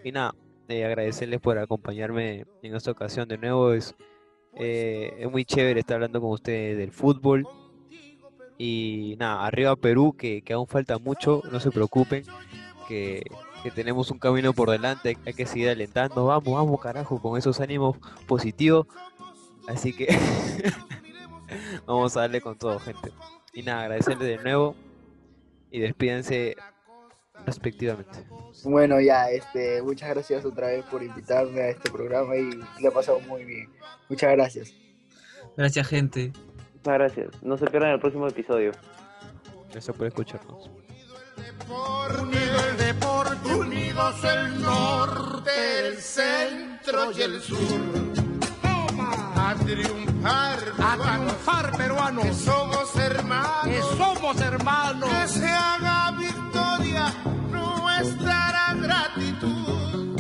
[0.04, 0.34] Y nada,
[0.68, 3.72] eh, agradecerles por acompañarme en esta ocasión de nuevo.
[3.72, 3.96] Es,
[4.54, 7.46] eh, es muy chévere estar hablando con ustedes del fútbol.
[8.58, 12.24] Y nada, arriba Perú, que, que aún falta mucho, no se preocupen,
[12.86, 13.22] que,
[13.62, 16.26] que tenemos un camino por delante, hay, que seguir alentando.
[16.26, 17.96] Vamos, vamos, carajo, con esos ánimos
[18.26, 18.86] positivos.
[19.68, 20.08] Así que
[21.86, 23.12] vamos a darle con todo, gente.
[23.52, 24.74] Y nada, agradecerles de nuevo
[25.70, 26.56] y despídense
[27.46, 28.18] respectivamente.
[28.64, 32.50] Bueno, ya, este, muchas gracias otra vez por invitarme a este programa y
[32.80, 33.70] le ha pasado muy bien.
[34.08, 34.74] Muchas gracias.
[35.56, 36.32] Gracias, gente.
[36.74, 37.42] Muchas gracias.
[37.42, 38.72] No se pierdan el próximo episodio.
[39.70, 40.70] Gracias por escucharnos.
[41.68, 47.56] Unido el deporte, unidos el norte, el centro y el sur.
[49.36, 57.14] A triunfar, a triunfar peruanos, que somos hermanos, que somos hermanos, que se haga victoria
[57.50, 60.16] nuestra gratitud.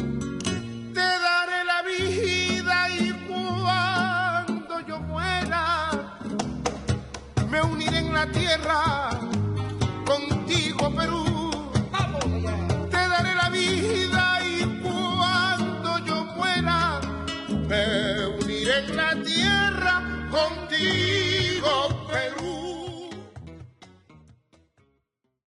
[0.94, 5.90] Te daré la vida y cuando yo muera,
[7.48, 9.21] me uniré en la tierra
[20.42, 22.51] contigo, Perú.